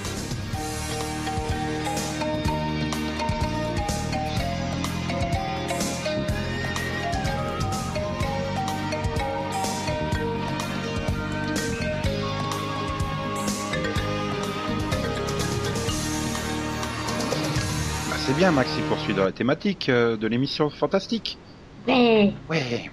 [18.40, 21.38] Bien Max, il poursuit dans la thématique euh, de l'émission fantastique.
[21.86, 22.34] Ouais.
[22.48, 22.90] Ouais.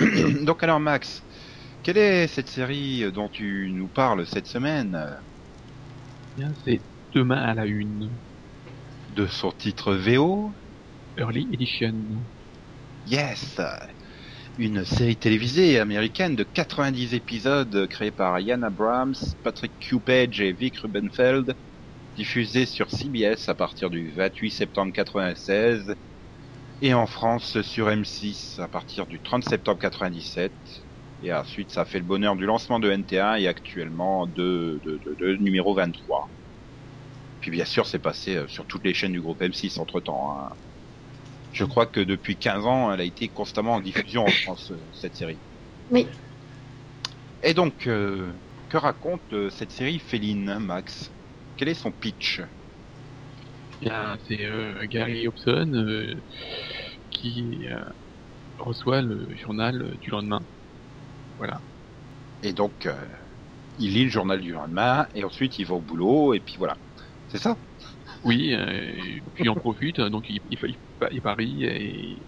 [0.46, 1.22] Donc alors Max,
[1.82, 5.20] quelle est cette série dont tu nous parles cette semaine?
[6.34, 6.80] Bien, c'est
[7.12, 8.10] demain à la une,
[9.14, 10.50] De son titre VO
[11.18, 11.92] Early Edition.
[13.04, 13.60] Yes
[14.56, 20.78] Une série télévisée américaine de 90 épisodes créée par Ian Abrams, Patrick Cupage et Vic
[20.78, 21.54] Rubenfeld,
[22.16, 25.94] diffusée sur CBS à partir du 28 septembre 96
[26.80, 30.54] et en France sur M6 à partir du 30 septembre 97.
[31.20, 34.98] Et ensuite, ça a fait le bonheur du lancement de NT1 et actuellement de, de,
[35.04, 36.32] de, de numéro 23.
[37.40, 40.48] Puis bien sûr, c'est passé euh, sur toutes les chaînes du groupe M6 entre temps.
[41.50, 44.88] Je crois que depuis 15 ans, elle a été constamment en diffusion en France, euh,
[44.92, 45.42] cette série.
[45.90, 46.06] Oui.
[47.42, 48.32] Et donc, euh,
[48.68, 51.15] que raconte cette série féline, Max?
[51.56, 52.40] Quel est son pitch?
[53.80, 56.14] Bien, c'est euh, Gary Hobson euh,
[57.10, 57.82] qui euh,
[58.58, 60.40] reçoit le journal du lendemain.
[61.38, 61.62] Voilà.
[62.42, 62.88] Et donc,
[63.78, 66.78] il lit le journal du lendemain, et ensuite il va au boulot, et puis voilà.
[67.28, 67.58] C'est ça?
[68.24, 70.76] Oui, et puis il en profite, donc il, il, il,
[71.10, 72.22] il parie et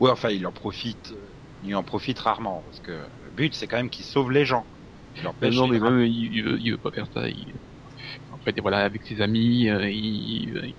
[0.00, 1.14] Ouais, enfin, il en profite.
[1.62, 4.66] Il en profite rarement, parce que le but, c'est quand même qu'il sauve les gens.
[5.16, 7.28] Il empêche non, mais même il, il veut, il veut pas faire ça.
[7.28, 7.52] Il...
[8.32, 10.74] En fait, voilà, avec ses amis, euh, il, il-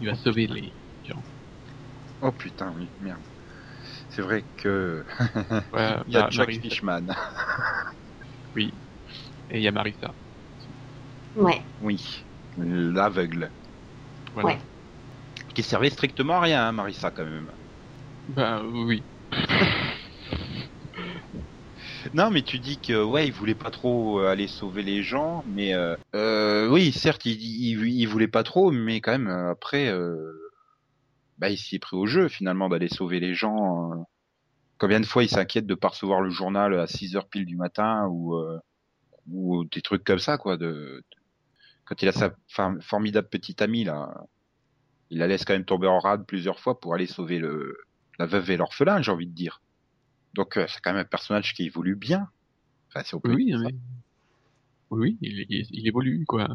[0.00, 0.72] il va sauver les
[1.06, 1.22] gens.
[2.20, 3.20] Oh putain, oui, merde.
[4.10, 5.04] C'est vrai que
[5.72, 6.60] Ouais, il y a Jack Marissa.
[6.62, 7.06] Fishman.
[8.56, 8.70] Et
[9.58, 10.14] il y a Marissa.
[11.36, 11.60] Ouais.
[11.80, 12.02] Oui,
[12.56, 13.50] l'aveugle.
[14.32, 14.48] Voilà.
[14.50, 14.58] Ouais.
[15.54, 17.50] Qui servait strictement à rien, hein, Marissa, quand même.
[18.28, 19.02] Bah oui.
[22.12, 25.42] Non, mais tu dis que ouais, il voulait pas trop euh, aller sauver les gens,
[25.46, 29.90] mais euh, euh, oui, certes, il, il, voulait pas trop, mais quand même euh, après,
[31.38, 34.06] bah, il s'y est pris au jeu finalement d'aller sauver les gens.
[34.78, 37.56] Combien de fois il s'inquiète de pas recevoir le journal à 6 heures pile du
[37.56, 38.36] matin ou
[39.30, 40.56] ou des trucs comme ça quoi.
[40.56, 41.02] De,
[41.86, 42.34] quand il a sa
[42.80, 44.12] formidable petite amie là,
[45.10, 47.76] il la laisse quand même tomber en rade plusieurs fois pour aller sauver le
[48.18, 49.60] la veuve et l'orphelin, j'ai envie de dire.
[50.34, 52.28] Donc euh, c'est quand même un personnage qui évolue bien.
[52.94, 53.74] Enfin, peut Oui, mais...
[54.90, 56.48] oui, il, il, il évolue quoi.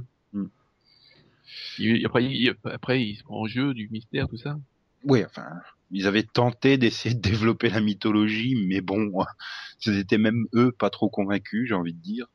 [1.77, 4.59] Il- après, il, après, il se prend en jeu du mystère, tout ça.
[5.03, 5.47] Oui, enfin,
[5.91, 9.11] ils avaient tenté d'essayer de développer la mythologie, mais bon,
[9.85, 12.27] ils étaient même eux pas trop convaincus, j'ai envie de dire.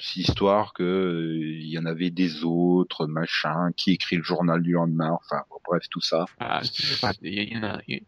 [0.00, 4.62] C'est histoire que euh, il y en avait des autres, machin, qui écrit le journal
[4.62, 6.26] du lendemain, enfin, bon, bref, tout ça.
[6.38, 7.80] Ah, c'est- enfin, il y, en a.
[7.88, 8.02] il y a-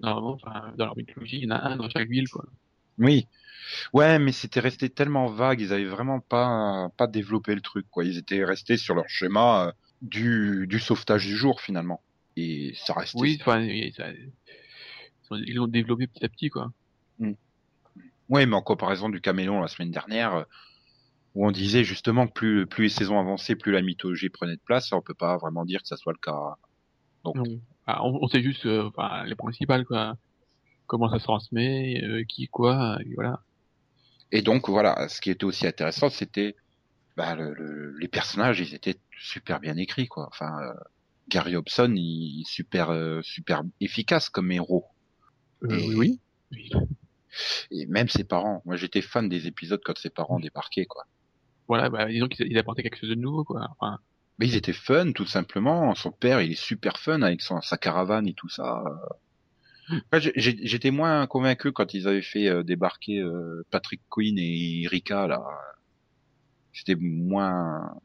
[0.00, 0.38] Normalement,
[0.76, 2.44] dans leur mythologie, il y en a un dans chaque ville, quoi.
[2.98, 3.26] Oui.
[3.92, 8.04] Ouais, mais c'était resté tellement vague, ils avaient vraiment pas pas développé le truc, quoi.
[8.04, 9.72] Ils étaient restés sur leur schéma euh,
[10.02, 12.02] du du sauvetage du jour finalement.
[12.36, 13.18] Et ça restait.
[13.18, 14.10] Oui, enfin, il- ça-
[15.32, 16.70] ils l'ont développé petit à petit, quoi.
[18.28, 20.44] Ouais, mais en comparaison du caméléon la semaine dernière, euh,
[21.34, 24.62] où on disait justement que plus, plus les saisons avançaient, plus la mythologie prenait de
[24.64, 26.56] place, on peut pas vraiment dire que ça soit le cas.
[27.24, 27.36] Donc.
[27.90, 30.16] Ah, on, on sait juste, euh, enfin, les principales, quoi.
[30.86, 33.40] Comment ça se transmet, euh, qui, quoi, et voilà.
[34.32, 36.54] et donc voilà, ce qui était aussi intéressant, c'était
[37.16, 40.28] bah, le, le- les personnages, ils étaient super bien écrits, quoi.
[40.28, 40.74] Enfin, euh,
[41.28, 44.84] Gary Hobson, il est super euh, super efficace comme héros.
[45.64, 46.20] Euh, Et- oui,
[46.52, 46.70] oui.
[47.70, 48.62] Et même ses parents.
[48.66, 51.04] Moi, j'étais fan des épisodes quand ses parents débarquaient, quoi.
[51.68, 53.66] Voilà, bah, disons qu'il il apportait quelque chose de nouveau, quoi.
[53.78, 53.98] Enfin,
[54.38, 55.94] Mais ils étaient fun, tout simplement.
[55.94, 58.82] Son père, il est super fun avec son, sa caravane et tout ça.
[60.12, 64.86] J'ai- j'ai- J'étais moins convaincu quand ils avaient fait euh, débarquer euh, Patrick Quinn et
[64.88, 65.42] Rika, là.
[66.72, 67.96] C'était moins,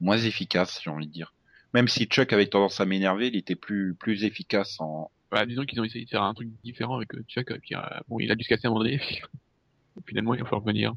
[0.00, 1.34] moins efficace, j'ai envie de dire.
[1.74, 5.10] Même si Chuck avait tendance à m'énerver, il était plus, plus efficace en...
[5.30, 7.74] bah, disons qu'ils ont essayé de faire un truc différent avec euh, Chuck, et puis,
[7.76, 9.00] euh, bon, il a dû se casser à un moment donné.
[10.06, 10.94] Finalement, il va falloir revenir.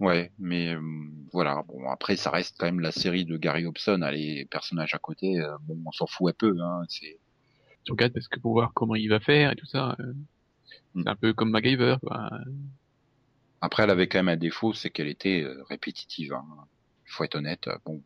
[0.00, 0.80] Ouais, mais euh,
[1.32, 1.62] voilà.
[1.68, 4.00] Bon, après, ça reste quand même la série de Gary Hobson.
[4.02, 6.56] Ah, Les personnages à côté, euh, bon, on s'en fout un peu.
[6.60, 7.18] Hein, c'est
[7.84, 10.12] Tu regardes parce que pour voir comment il va faire et tout ça, euh,
[10.94, 11.02] Mm.
[11.04, 12.30] c'est un peu comme MacGyver, quoi.
[13.60, 16.32] Après, elle avait quand même un défaut, c'est qu'elle était euh, répétitive.
[16.32, 16.44] Hein.
[17.06, 17.66] Faut être honnête.
[17.68, 18.02] euh, Bon,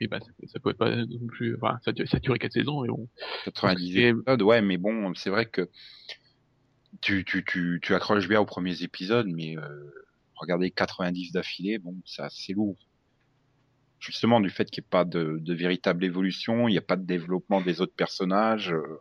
[0.00, 2.82] Oui, bah, ça, ça pouvait pas non plus, enfin, ça, ça a duré 4 saisons,
[2.82, 3.08] mais bon.
[3.44, 5.70] 90 Et- épisodes, ouais, mais bon, c'est vrai que
[7.00, 9.90] tu, tu, tu, tu accroches bien aux premiers épisodes, mais euh,
[10.44, 12.76] regarder 90 d'affilée, bon, c'est assez lourd.
[13.98, 16.96] Justement, du fait qu'il n'y ait pas de, de véritable évolution, il n'y a pas
[16.96, 18.72] de développement des autres personnages.
[18.72, 19.00] euh,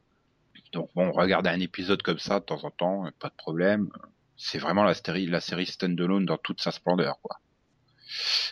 [0.72, 3.89] donc bon, regarder un épisode comme ça de temps en temps, euh, pas de problème.
[4.38, 7.38] C'est vraiment la série, la série standalone dans toute sa splendeur, quoi.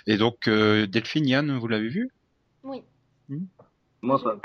[0.07, 2.11] Et donc, euh, Delphine, Yann, vous l'avez vu?
[2.63, 2.83] Oui.
[4.01, 4.39] Moi pas.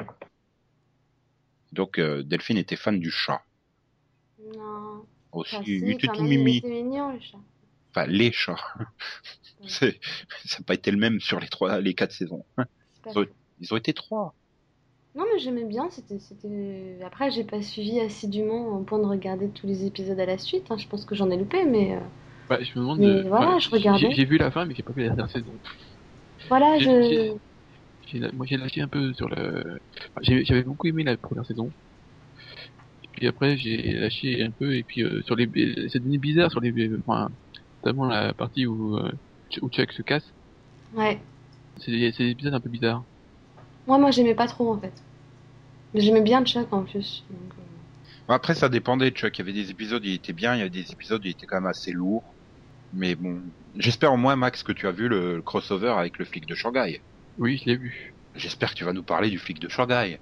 [1.73, 3.43] Donc, euh, Delphine était fan du chat.
[4.57, 5.05] Non.
[5.33, 6.57] Aussi, Enfin, il était tout même, il mimi.
[6.59, 7.39] était mignon, le chat.
[7.97, 8.57] Enfin, les chats.
[9.67, 12.45] Ça n'a pas été le même sur les trois, les quatre saisons.
[13.61, 14.35] Ils ont été trois.
[15.15, 15.89] Non, mais j'aimais bien.
[15.91, 16.99] C'était, c'était.
[17.05, 20.71] Après, j'ai pas suivi assidûment au point de regarder tous les épisodes à la suite.
[20.71, 20.77] hein.
[20.79, 22.01] Je pense que j'en ai loupé, mais euh,
[22.49, 23.01] Bah, je me demande.
[23.01, 24.09] Mais voilà, enfin, je regardais.
[24.09, 25.59] J'ai j'ai vu la fin, mais j'ai pas vu la dernière saison.
[26.49, 27.37] voilà, J'ai- je.
[28.07, 29.79] j'ai- moi, j'ai lâché un peu sur le.
[30.17, 31.73] enfin, J'avais beaucoup aimé la première saison.
[33.05, 35.47] Et puis après, j'ai lâché un peu, et puis euh, sur les.
[35.89, 36.73] C'est devenu bizarre sur les.
[37.07, 37.29] Enfin,
[37.83, 39.12] notamment la partie où, euh,
[39.62, 40.33] où Chuck se casse.
[40.95, 41.20] Ouais.
[41.79, 43.05] C'est des, épisodes un peu bizarres.
[43.87, 44.93] Moi, moi, j'aimais pas trop en fait.
[45.95, 47.24] Mais j'aimais bien Chuck en plus.
[47.31, 49.37] donc, euh, Après, ça dépendait Chuck.
[49.37, 50.55] Il y avait des épisodes, il était bien.
[50.55, 52.22] Il y avait des épisodes, il était quand même assez lourd.
[52.93, 53.41] Mais bon,
[53.77, 56.55] j'espère au moins, Max, que tu as vu le, le crossover avec le flic de
[56.55, 57.01] Shanghai.
[57.39, 58.14] Oui, je l'ai vu.
[58.35, 60.18] J'espère que tu vas nous parler du flic de Shanghai.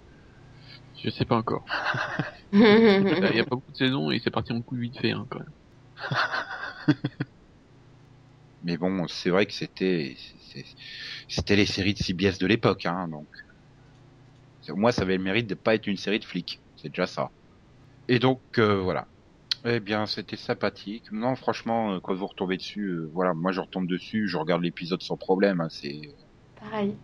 [1.02, 1.64] Je sais pas encore.
[2.52, 5.26] Il y a pas beaucoup de saisons et c'est parti en coup vite fait, hein,
[5.28, 6.96] quand même.
[8.64, 10.16] Mais bon, c'est vrai que c'était,
[11.28, 13.26] c'était les séries de CBS de l'époque, hein, donc.
[14.70, 16.58] Au moins, ça avait le mérite de pas être une série de flics.
[16.76, 17.30] C'est déjà ça.
[18.08, 19.06] Et donc, euh, voilà.
[19.66, 21.04] Eh bien, c'était sympathique.
[21.12, 24.62] Non, franchement, euh, quand vous retombez dessus, euh, voilà, moi je retombe dessus, je regarde
[24.62, 25.60] l'épisode sans problème.
[25.60, 26.14] hein, c'est,
[26.60, 26.96] Pareil.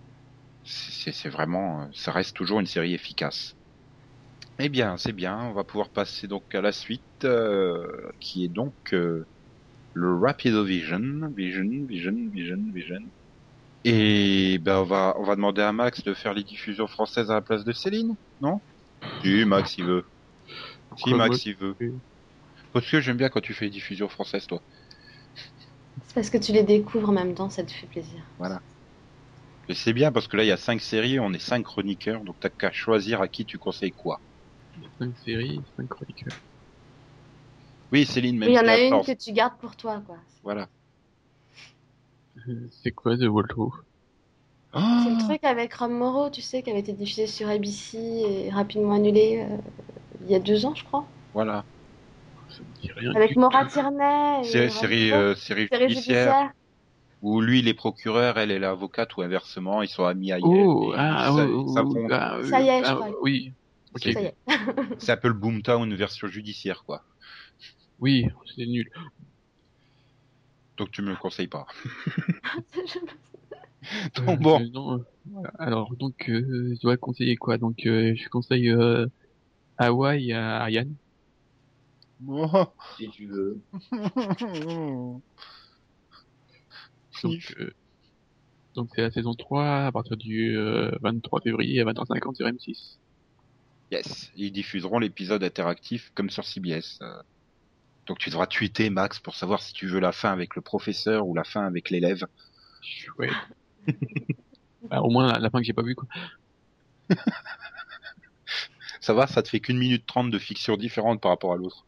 [0.64, 3.56] c'est c'est vraiment, euh, ça reste toujours une série efficace.
[4.58, 5.38] Eh bien, c'est bien.
[5.46, 9.26] On va pouvoir passer donc à la suite, euh, qui est donc euh,
[9.92, 13.00] le Rapido Vision, Vision, Vision, Vision, Vision.
[13.84, 17.34] Et ben on va on va demander à Max de faire les diffusions françaises à
[17.34, 18.60] la place de Céline, non?
[19.22, 20.04] Si Max il veut.
[20.96, 21.76] Si Max il veut.
[22.72, 24.62] Parce que j'aime bien quand tu fais les diffusions françaises, toi.
[26.06, 28.22] C'est parce que tu les découvres en même temps, ça te fait plaisir.
[29.68, 32.22] Et c'est bien parce que là il y a cinq séries, on est cinq chroniqueurs,
[32.24, 34.20] donc t'as qu'à choisir à qui tu conseilles quoi.
[34.98, 36.36] 5 séries, 5 chroniqueurs.
[37.92, 39.06] Oui, Céline, même il y en a une force.
[39.06, 40.16] que tu gardes pour toi, quoi.
[40.44, 40.68] Voilà.
[42.48, 43.72] Euh, C'est quoi The Waldo
[44.72, 48.50] C'est le truc avec Rom Moreau, tu sais, qui avait été diffusé sur ABC et
[48.50, 49.56] rapidement annulé euh,
[50.22, 51.04] il y a deux ans, je crois.
[51.34, 51.64] Voilà.
[52.48, 53.66] Ça me dit rien Avec Maura.
[53.66, 54.40] Tierney.
[54.40, 56.50] et Série, série, euh, série Série judiciaire, judiciaire.
[57.22, 60.92] où lui il est procureur, elle est l'avocate ou inversement, ils sont amis à Oh,
[60.96, 63.10] ah, ça, oh, ça oh, ah, euh, Ça y est, je ah, crois.
[63.22, 63.52] Oui,
[63.94, 64.02] ok.
[64.02, 64.34] Ça y est.
[64.98, 67.02] C'est un peu le Boomtown version judiciaire, quoi.
[68.00, 68.26] Oui,
[68.56, 68.90] c'est nul.
[70.76, 71.66] Donc tu me le conseilles pas.
[74.18, 75.42] Euh, Donc bon, euh, non, euh.
[75.58, 77.56] Alors, donc, euh, je dois conseiller quoi?
[77.56, 79.06] Donc, euh, je conseille euh,
[79.78, 80.94] Hawaii à Ariane.
[82.98, 83.58] Si tu veux.
[87.22, 87.70] Donc, euh,
[88.74, 92.98] donc c'est la saison 3 à partir du euh, 23 février à 20h50 sur M6.
[93.90, 96.98] yes, ils diffuseront l'épisode interactif comme sur CBS.
[98.10, 101.28] Donc tu devras tweeter Max pour savoir si tu veux la fin avec le professeur
[101.28, 102.26] ou la fin avec l'élève.
[102.82, 103.30] Chouette.
[104.90, 106.08] bah, au moins la, la fin que j'ai pas vue quoi.
[109.00, 111.86] Ça va, ça te fait qu'une minute trente de fiction différente par rapport à l'autre.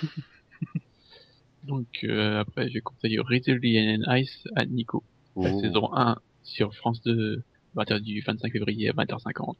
[1.64, 5.04] Donc euh, après je conseille Resilient and Ice à Nico.
[5.36, 7.42] La saison 1 sur France 2
[7.74, 9.56] à partir du 25 février à 20h50.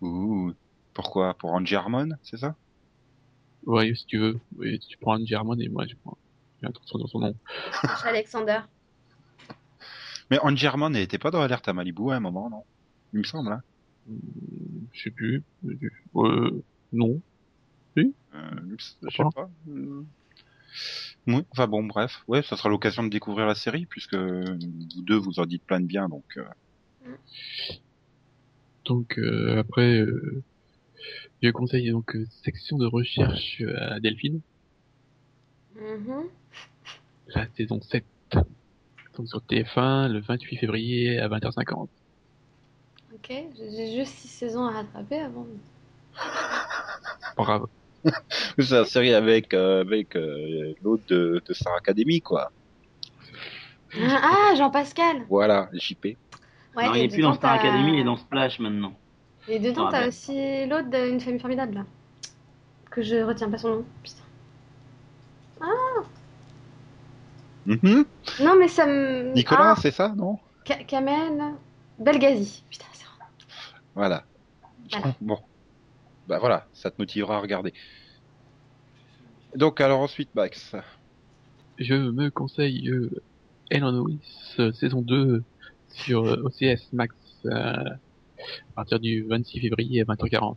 [0.00, 0.52] Ouh.
[0.92, 1.34] Pourquoi?
[1.34, 2.56] Pour Angie Harmon, c'est ça?
[3.66, 4.38] Ouais, si tu veux.
[4.56, 6.16] Oui, tu prends un German et moi je prends.
[6.62, 7.34] J'ai attention dans son nom.
[8.04, 8.60] Alexander.
[10.30, 12.64] Mais Angie Harmon, elle était pas dans Alerte à Malibu à un moment, non?
[13.12, 13.62] Il me semble, hein
[14.08, 14.18] Hum,
[14.92, 15.42] Je sais plus.
[16.16, 17.20] Euh, non.
[17.98, 18.04] Euh,
[18.78, 19.50] je sais pas.
[19.68, 20.04] Euh,
[21.26, 22.22] Oui, enfin bon, bref.
[22.28, 25.80] Ouais, ça sera l'occasion de découvrir la série, puisque vous deux, vous en dites plein
[25.80, 26.24] de bien, donc...
[26.36, 26.44] euh,
[28.84, 30.42] Donc euh, après, euh,
[31.42, 34.40] je conseille donc euh, section de recherche euh, à Delphine,
[37.34, 38.04] la saison 7.
[39.16, 41.88] Donc sur TF1 le 28 février à 20h50.
[43.14, 45.46] Ok, j'ai j'ai juste six saisons à rattraper avant.
[47.36, 47.68] Bravo.
[48.58, 52.50] C'est la série avec, euh, avec euh, l'autre de, de Star Academy, quoi.
[53.94, 56.16] Ah, Jean-Pascal Voilà, JP.
[56.76, 58.99] Ouais, non, il et est plus dans Star Academy, il est dans Splash maintenant.
[59.50, 61.84] Et dedans, Ah, t'as aussi l'autre d'une famille formidable, là.
[62.90, 63.84] Que je retiens pas son nom.
[64.02, 64.22] Putain.
[67.66, 68.04] Mhm.
[68.40, 69.32] Non, mais ça me.
[69.34, 70.38] Nicolas, Ah, c'est ça, non?
[70.64, 71.54] Ka- Kamel
[71.98, 72.62] Belgazi.
[72.70, 73.26] Putain, c'est vrai.
[73.94, 74.24] Voilà.
[74.90, 75.14] Voilà.
[75.20, 75.38] Bon.
[76.26, 77.72] Bah voilà, ça te motivera à regarder.
[79.56, 80.74] Donc, alors ensuite, Max.
[81.78, 83.10] Je me conseille euh,
[83.70, 84.22] Ellen Lewis,
[84.58, 85.42] euh, saison 2
[85.94, 87.14] sur euh, OCS Max
[87.46, 87.74] euh,
[88.72, 90.56] à partir du 26 février à 20h40.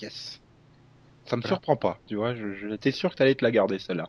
[0.00, 0.40] Yes.
[1.26, 1.56] Ça me Voilà.
[1.56, 4.08] surprend pas, tu vois, j'étais sûr que t'allais te la garder, celle-là.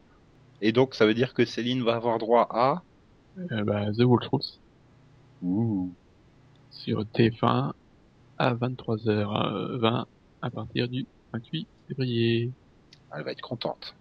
[0.62, 2.82] Et donc, ça veut dire que Céline va avoir droit à...
[3.51, 4.60] Euh, bah, The Waltz
[5.41, 5.91] Ouh.
[6.72, 7.74] sur TF1
[8.38, 10.06] à 23h20
[10.41, 12.51] à partir du 28 février.
[13.16, 13.95] Elle va être contente.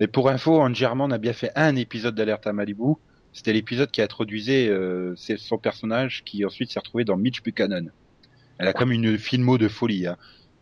[0.00, 2.94] Mais pour info, Harmon a bien fait un épisode d'Alerte à Malibu.
[3.32, 7.90] C'était l'épisode qui introduisait euh, son personnage qui ensuite s'est retrouvé dans Mitch Buchanan.
[8.58, 10.06] Elle a comme une filmo de folie.
[10.06, 10.16] hein.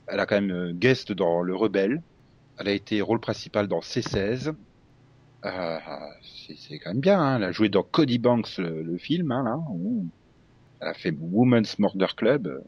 [0.06, 2.02] Elle a quand même euh, guest dans Le Rebelle.
[2.58, 4.54] Elle a été rôle principal dans C16.
[5.44, 5.78] Euh,
[6.56, 7.20] c'est quand même bien.
[7.20, 7.36] Hein.
[7.36, 9.32] Elle a joué dans Cody Banks, le, le film.
[9.32, 9.58] Hein, là.
[10.80, 12.62] Elle a fait Women's Murder Club.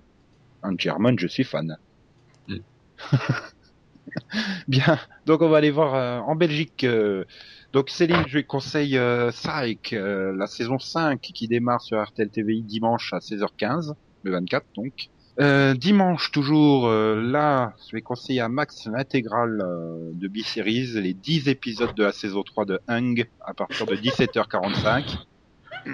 [0.62, 1.76] Angie Harmon, je suis fan.
[2.48, 2.56] Mm.
[4.68, 6.84] Bien, donc on va aller voir euh, en Belgique.
[6.84, 7.24] euh,
[7.72, 12.28] donc Céline, je lui conseille euh, Psych, euh, la saison 5 qui démarre sur RTL
[12.28, 15.08] TVI dimanche à 16h15, le 24 donc.
[15.78, 19.64] Dimanche toujours, là, je vais conseiller à Max l'intégrale
[20.12, 25.16] de B-Series, les 10 épisodes de la saison 3 de Hung à partir de 17h45,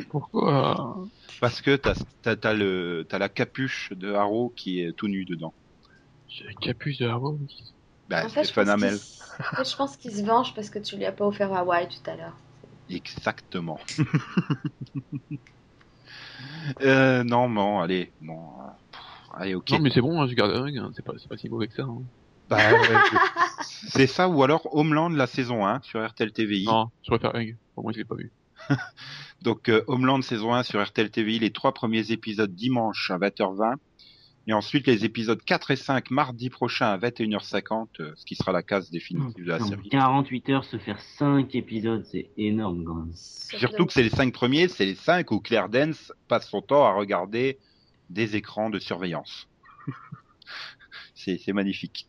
[0.08, 1.06] Pourquoi?
[1.40, 5.24] Parce que t'as t'as t'as le t'as la capuche de Haro qui est tout nu
[5.24, 5.54] dedans.
[6.28, 7.38] J'ai capuche de Harrow
[8.08, 8.94] Bah, En fait, je Stéphane pense qu'il Hamel.
[8.94, 11.52] s- en fait, je pense qu'il se venge parce que tu lui as pas offert
[11.52, 12.36] Hawaii tout à l'heure.
[12.88, 13.78] Exactement.
[16.82, 18.50] Euh, non, non, allez, non.
[18.90, 19.00] pff,
[19.34, 19.70] Allez, ok.
[19.70, 21.68] Non, mais c'est bon, hein, je garde un, hein, c'est pas, c'est pas si mauvais
[21.68, 21.82] que ça.
[21.82, 22.02] Hein.
[22.48, 23.18] Bah, ouais,
[23.90, 26.64] c'est ça, ou alors Homeland, la saison 1 sur RTL TVI.
[26.64, 27.56] Non, je préfère Hug.
[27.76, 28.32] Au moins, je l'ai pas vu.
[29.42, 33.74] Donc, euh, Homeland saison 1 sur RTL TVI, les trois premiers épisodes dimanche à 20h20.
[34.48, 38.52] Et ensuite, les épisodes 4 et 5 mardi prochain à 21h50, euh, ce qui sera
[38.52, 39.88] la case définitive de la série.
[39.88, 43.12] 48 heures, se faire 5 épisodes, c'est énorme quand même.
[43.14, 46.84] Surtout que c'est les cinq premiers, c'est les cinq où Claire Dance passe son temps
[46.84, 47.58] à regarder
[48.08, 49.48] des écrans de surveillance.
[51.14, 52.06] c'est magnifique.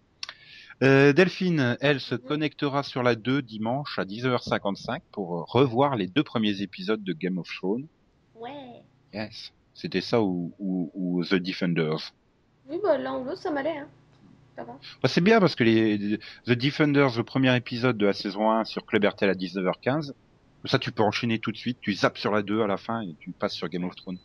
[0.83, 6.05] Euh, Delphine, elle se connectera sur la 2 dimanche à 10h55 pour euh, revoir les
[6.05, 7.87] deux premiers épisodes de Game of Thrones.
[8.35, 8.83] Ouais.
[9.11, 9.51] Yes.
[9.73, 12.13] C'était ça ou, ou, ou The Defenders?
[12.69, 13.77] Oui, bah l'un ou l'autre, ça m'allait.
[13.77, 13.87] Hein.
[14.57, 14.65] Bah,
[15.05, 18.85] c'est bien parce que les The Defenders, le premier épisode de la saison 1 sur
[18.85, 20.13] Club RTL à 19h15,
[20.65, 23.01] ça tu peux enchaîner tout de suite, tu zappes sur la 2 à la fin
[23.01, 24.17] et tu passes sur Game of Thrones.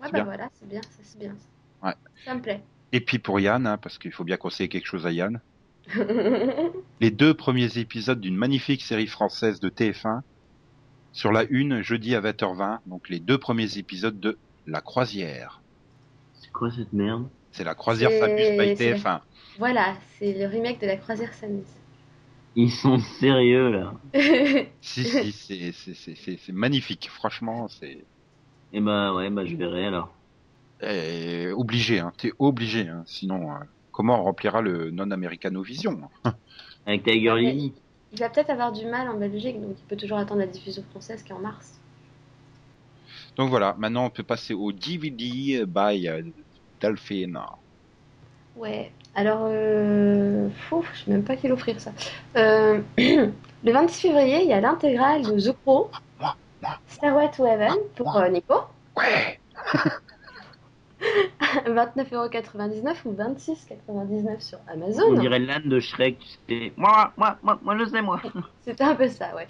[0.00, 0.24] Ouais, bah bien.
[0.24, 1.34] voilà, c'est bien, ça c'est bien.
[1.82, 1.94] Ouais.
[2.24, 2.62] Ça me plaît.
[2.92, 5.40] Et puis pour Yann, hein, parce qu'il faut bien conseiller quelque chose à Yann,
[7.00, 10.22] les deux premiers épisodes d'une magnifique série française de TF1
[11.12, 14.36] sur la une jeudi à 20h20, donc les deux premiers épisodes de
[14.66, 15.62] La Croisière.
[16.34, 17.28] C'est quoi cette merde?
[17.56, 19.20] C'est La Croisière s'amuse by c'est- TF1.
[19.58, 21.64] voilà, c'est le remake de la croisière s'amuse.
[22.54, 23.94] Ils sont sérieux là.
[24.80, 28.06] Si, si, c'est- c'est- c'est c'est- c'est magnifique, franchement, c'est
[28.72, 30.14] Et bah ouais, bah je verrai alors.
[30.82, 33.58] eh, obligé, hein, t'es obligé, hein, sinon euh,
[33.92, 36.34] comment on remplira le non-americano-vision hein
[36.86, 37.74] Avec Tiger Lily.
[38.12, 40.82] Il va peut-être avoir du mal en Belgique, donc il peut toujours attendre la diffusion
[40.90, 41.80] française qui est en mars.
[43.36, 46.08] Donc voilà, maintenant on peut passer au DVD by
[46.80, 47.38] Delphine.
[48.56, 50.48] Ouais, alors, euh...
[50.70, 51.92] Je sais même pas qui l'offrir ça.
[52.36, 55.90] Euh, Le 26 février, il y a l'intégrale de The Crow.
[56.88, 58.54] Stairway to Heaven pour euh, Nico,
[58.96, 59.38] Ouais
[61.66, 65.12] 29,99€ ou 26,99€ sur On Amazon.
[65.20, 66.18] dirait l'âne de Shrek.
[66.76, 68.20] Moi, moi, moi, moi, je sais, moi.
[68.64, 69.46] C'était un peu ça, ouais.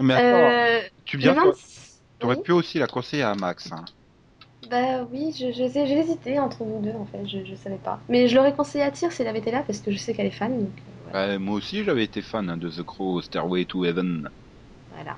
[0.00, 2.02] Mais attends, Euh, tu viens, toi, 26...
[2.18, 2.42] t'aurais Oui.
[2.42, 3.70] pu aussi la conseiller à Max.
[3.72, 3.84] Hein.
[4.70, 7.78] Bah oui, je, je sais, j'ai hésité entre vous deux en fait, je, je savais
[7.78, 8.00] pas.
[8.08, 10.26] Mais je l'aurais conseillé à Tyr s'il avait été là parce que je sais qu'elle
[10.26, 10.58] est fan.
[10.58, 11.38] Donc, euh, voilà.
[11.38, 14.28] Moi aussi j'avais été fan hein, de The Crow, Stairway to Heaven.
[14.94, 15.16] Voilà.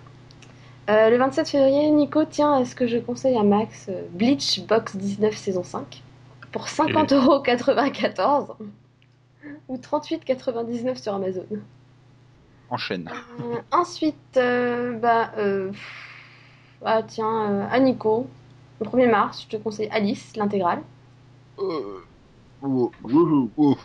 [0.88, 4.96] Euh, le 27 février, Nico, tiens, est-ce que je conseille à Max euh, Bleach Box
[4.96, 6.02] 19 saison 5
[6.52, 8.56] pour 50,94€
[9.68, 11.46] ou 38,99€ sur Amazon.
[12.70, 13.10] Enchaîne.
[13.40, 18.28] Euh, ensuite, euh, bah, euh, pff, ah tiens, euh, à Nico,
[18.80, 20.82] le 1er mars, je te conseille Alice, l'intégrale.
[21.58, 22.00] Euh,
[22.62, 22.90] oh,
[23.56, 23.76] oh,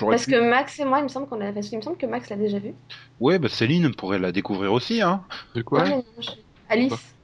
[0.00, 1.96] Parce pu- que Max et moi, il me semble qu'on a, parce qu'il me semble
[1.96, 2.74] que Max l'a déjà vu.
[3.20, 5.00] Ouais, bah Céline pourrait la découvrir aussi.
[5.00, 5.24] Hein.
[5.54, 6.30] De quoi Ah, mais non, je-
[6.68, 7.14] Alice.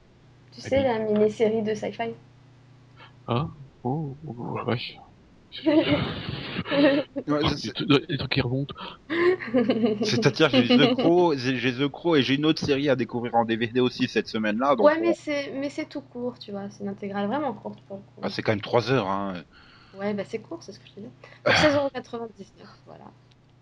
[0.53, 2.11] Tu sais, la mini-série de sci-fi.
[3.27, 3.47] Ah
[3.83, 4.97] Oh, oh, oh, vache.
[5.65, 7.03] Ouais,
[7.43, 7.73] Ah, c'est-
[8.07, 8.73] des, trucs- qui remontent.
[10.03, 13.45] C'est-à-dire j'ai The Crow, j'ai The Crow et j'ai une autre série à découvrir en
[13.45, 14.75] DVD aussi cette semaine-là.
[14.75, 16.69] donc ouais, mais c'est, mais c'est tout court, tu vois.
[16.69, 18.21] C'est une intégrale vraiment courte pour le coup.
[18.21, 19.09] Ah, c'est quand même 3 heures.
[19.09, 19.33] Hein.
[19.97, 21.09] Ouais, bah c'est court, c'est ce que je te dis.
[21.43, 22.29] Pour 16,99€,
[22.85, 23.03] voilà.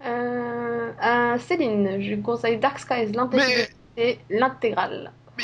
[0.06, 5.12] Euh, à Céline, je lui conseille Dark Skies, l'intégralité, l'intégrale.
[5.38, 5.44] Mais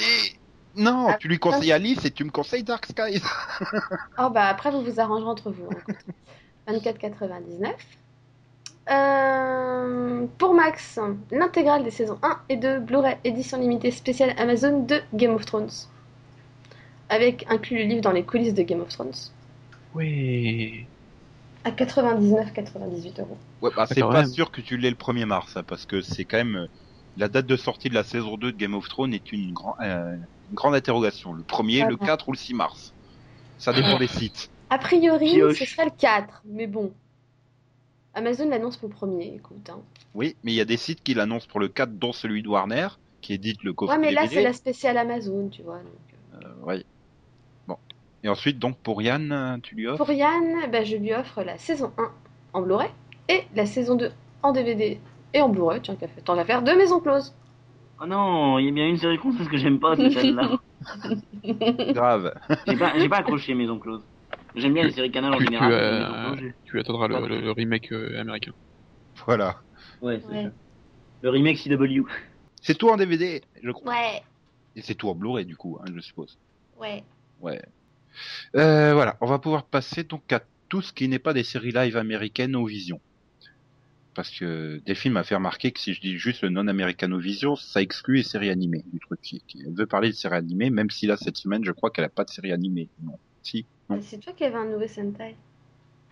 [0.75, 3.21] non, Ah, tu lui conseilles Alice et tu me conseilles Dark Skies.
[4.17, 5.67] Oh bah après vous vous arrangerez entre vous.
[5.71, 6.05] hein, écoute.
[6.67, 7.75] 24,99.
[8.89, 10.99] Euh, pour Max,
[11.31, 15.69] l'intégrale des saisons 1 et 2 Blu-ray édition limitée spéciale Amazon de Game of Thrones.
[17.09, 19.13] Avec inclus le livre dans les coulisses de Game of Thrones.
[19.93, 20.91] Ouais.
[21.63, 23.43] À 99,98 euros.
[23.61, 24.25] Ouais, bah, c'est pas même.
[24.25, 26.67] sûr que tu l'aies le 1er mars, hein, parce que c'est quand même euh,
[27.15, 29.75] la date de sortie de la saison 2 de Game of Thrones est une, grand-
[29.81, 30.15] euh,
[30.49, 31.33] une grande interrogation.
[31.33, 32.93] Le 1er, le Ah, 4 ou le 6 mars.
[33.57, 34.49] Ça dépend des sites.
[34.69, 35.59] A priori, Pioche.
[35.59, 36.91] ce serait le 4, mais bon.
[38.13, 39.69] Amazon l'annonce pour le premier, écoute.
[39.69, 39.79] hein.
[40.13, 42.47] Oui, mais il y a des sites qui l'annoncent pour le 4, dont celui de
[42.47, 42.87] Warner,
[43.21, 45.79] qui édite le coffret Ouais, mais là c'est la spéciale Amazon, tu vois.
[45.79, 46.47] donc, euh.
[46.47, 46.83] Euh, ouais.
[47.67, 47.77] Bon.
[48.23, 49.97] Et ensuite, donc, pour Yann, tu lui offres?
[50.05, 52.11] Pour Yann, bah, je lui offre la saison 1
[52.53, 52.89] en Blu-ray
[53.27, 54.11] et la saison 2
[54.43, 54.99] en DVD
[55.33, 57.33] et en Blu-ray, tiens, qu'à fait- tant qu'à faire, de Maison Close.
[58.01, 60.57] Oh non, il y a bien une série française que j'aime pas, c'est celle-là.
[61.93, 62.33] Grave.
[62.67, 64.03] J'ai pas, j'ai pas accroché Maison Close.
[64.55, 65.69] J'aime bien les séries canales en tu, général.
[65.69, 65.75] mais
[66.47, 68.51] euh, tu attendras le, le- le remake euh, américain.
[69.25, 69.61] Voilà.
[70.01, 70.43] Ouais, c'est Ouais.
[70.43, 70.51] ça.
[71.21, 72.03] Le remake CW.
[72.61, 73.91] C'est tout en DVD, je crois.
[73.93, 74.23] Ouais,
[74.75, 76.37] Et c'est tout en Blu-ray, du coup, hein, je suppose.
[76.77, 77.03] ouais.
[77.39, 77.61] Ouais.
[78.55, 81.71] Euh, voilà, on va pouvoir passer donc à tout ce qui n'est pas des séries
[81.71, 83.01] live américaines au Vision.
[84.15, 87.55] Parce que des films a fait remarquer que si je dis juste le non-américano Vision,
[87.57, 89.19] ça exclut les séries animées du truc.
[89.59, 92.09] Elle veut parler de séries animées, même si là, cette semaine, je crois qu'elle a
[92.09, 92.87] pas de série animée.
[93.03, 93.19] Non.
[93.43, 93.65] Si.
[93.89, 93.99] Non.
[94.01, 95.35] C'est toi qui avais un nouveau Sentai.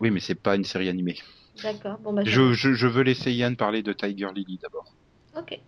[0.02, 1.16] Oui, mais c'est pas une série animée.
[1.64, 1.98] D'accord.
[2.00, 4.94] Bon, bah, Je, je, je veux laisser Yann parler de Tiger Lily d'abord.
[5.38, 5.60] Ok.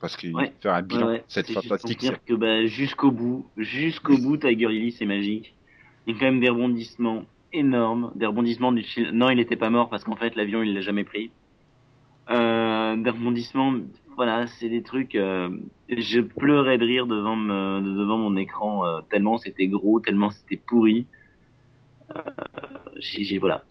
[0.00, 0.52] Parce qu'il Ouais.
[0.60, 1.24] faire un bilan Ouais, ouais.
[1.28, 5.54] cette fantastique pour dire que bah, jusqu'au bout, jusqu'au bout, Tiger Lily, c'est magique.
[6.06, 9.56] Il y a quand même des rebondissements énormes, des rebondissements du style, non, il était
[9.56, 11.30] pas mort parce qu'en fait, l'avion, il l'a jamais pris.
[12.30, 13.74] Euh, des rebondissements,
[14.16, 15.50] voilà, c'est des trucs, euh,
[15.88, 21.06] je pleurais de rire devant, devant mon écran, euh, tellement c'était gros, tellement c'était pourri.
[22.14, 22.20] Euh,
[22.96, 23.64] j'ai, voilà,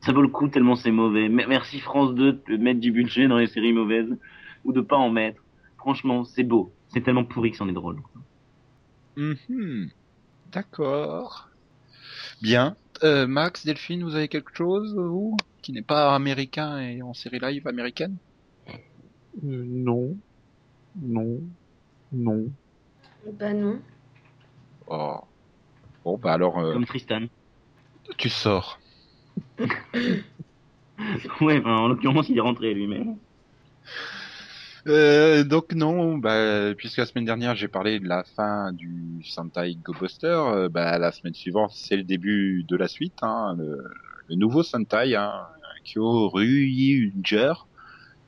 [0.00, 1.28] ça vaut le coup tellement c'est mauvais.
[1.28, 4.16] Me- Merci France 2 de mettre du budget dans les séries mauvaises,
[4.64, 5.42] ou de pas en mettre.
[5.76, 6.72] Franchement, c'est beau.
[6.88, 8.00] C'est tellement pourri que c'en est drôle.
[9.16, 9.90] Mhm.
[10.52, 11.48] D'accord.
[12.42, 12.76] Bien.
[13.02, 17.38] Euh, Max, Delphine, vous avez quelque chose, vous, qui n'est pas américain et en série
[17.40, 18.16] live américaine
[18.68, 20.14] Euh, non.
[21.00, 21.40] Non.
[22.12, 22.46] Non.
[23.38, 23.80] Bah non.
[24.86, 25.18] Oh.
[26.04, 27.22] Bon, bah alors, euh, Comme Tristan.
[28.18, 28.78] tu sors.
[31.40, 33.16] Ouais, enfin, en l'occurrence, il est rentré lui-même.
[34.86, 39.74] Euh, donc non, bah, puisque la semaine dernière j'ai parlé de la fin du Sentai
[39.76, 43.82] Go Buster, euh, bah, la semaine suivante c'est le début de la suite, hein, le,
[44.28, 45.46] le nouveau Sentai, hein,
[45.96, 47.52] Ryuger.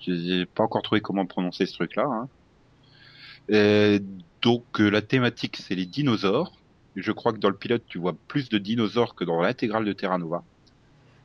[0.00, 2.04] Je n'ai pas encore trouvé comment prononcer ce truc-là.
[2.04, 2.28] Hein.
[3.50, 3.98] Euh,
[4.42, 6.52] donc euh, la thématique c'est les dinosaures.
[6.96, 9.92] Je crois que dans le pilote tu vois plus de dinosaures que dans l'intégrale de
[9.92, 10.44] Terra Nova.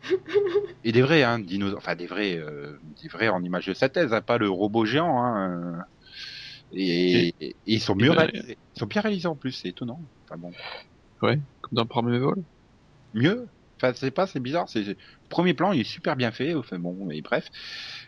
[0.84, 4.14] Et des vrais, hein, dinosaures, enfin des vrais, euh, des vrais en image de synthèse,
[4.14, 5.24] hein, pas le robot géant.
[5.24, 5.86] Hein,
[6.74, 8.58] et, et ils sont mieux Et ben, réalisés.
[8.76, 10.02] Ils sont bien réalisés en plus, c'est étonnant.
[10.26, 10.52] Enfin bon,
[11.20, 11.40] Comme
[11.72, 12.42] dans Premier Vol.
[13.14, 13.48] mieux.
[13.82, 14.70] Enfin, c'est pas, c'est bizarre.
[14.70, 14.96] C'est le
[15.30, 16.54] premier plan, il est super bien fait.
[16.54, 17.50] Enfin bon, et bref.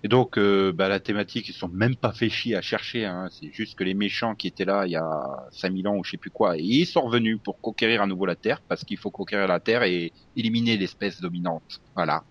[0.04, 3.06] Et donc, euh, bah, la thématique, ils sont même pas fait chier à chercher.
[3.06, 3.30] Hein.
[3.32, 6.12] C'est juste que les méchants qui étaient là il y a 5000 ans ou je
[6.12, 9.10] sais plus quoi, ils sont revenus pour conquérir à nouveau la Terre parce qu'il faut
[9.10, 11.82] conquérir la Terre et éliminer l'espèce dominante.
[11.96, 12.24] Voilà.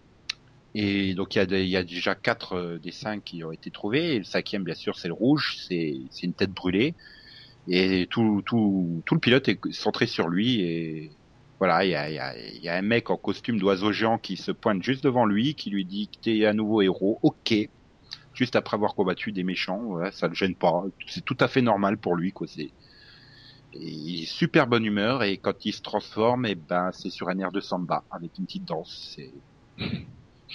[0.74, 4.14] Et donc il y a, déjà quatre euh, des cinq qui ont été trouvés.
[4.14, 5.56] Et le cinquième, bien sûr, c'est le rouge.
[5.66, 6.94] C'est c'est une tête brûlée.
[7.68, 10.62] Et tout, tout, tout le pilote est centré sur lui.
[10.62, 11.10] Et
[11.62, 14.36] voilà, il y a, y, a, y a un mec en costume d'oiseau géant qui
[14.36, 17.20] se pointe juste devant lui, qui lui dit que t'es un nouveau héros.
[17.22, 17.54] Ok.
[18.34, 20.82] Juste après avoir combattu des méchants, voilà, ça le gêne pas.
[21.06, 22.48] C'est tout à fait normal pour lui, quoi.
[22.48, 22.70] C'est
[23.74, 27.38] il est super bonne humeur et quand il se transforme, et ben c'est sur un
[27.38, 29.14] air de samba avec une petite danse.
[29.14, 29.32] C'est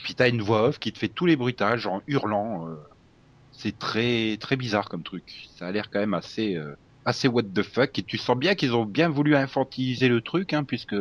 [0.03, 2.67] puis t'as une voix off qui te fait tous les bruitages en hurlant.
[2.67, 2.75] euh,
[3.53, 5.47] C'est très très bizarre comme truc.
[5.55, 6.75] Ça a l'air quand même assez euh,
[7.07, 10.53] assez what the fuck et tu sens bien qu'ils ont bien voulu infantiliser le truc,
[10.53, 10.95] hein, puisque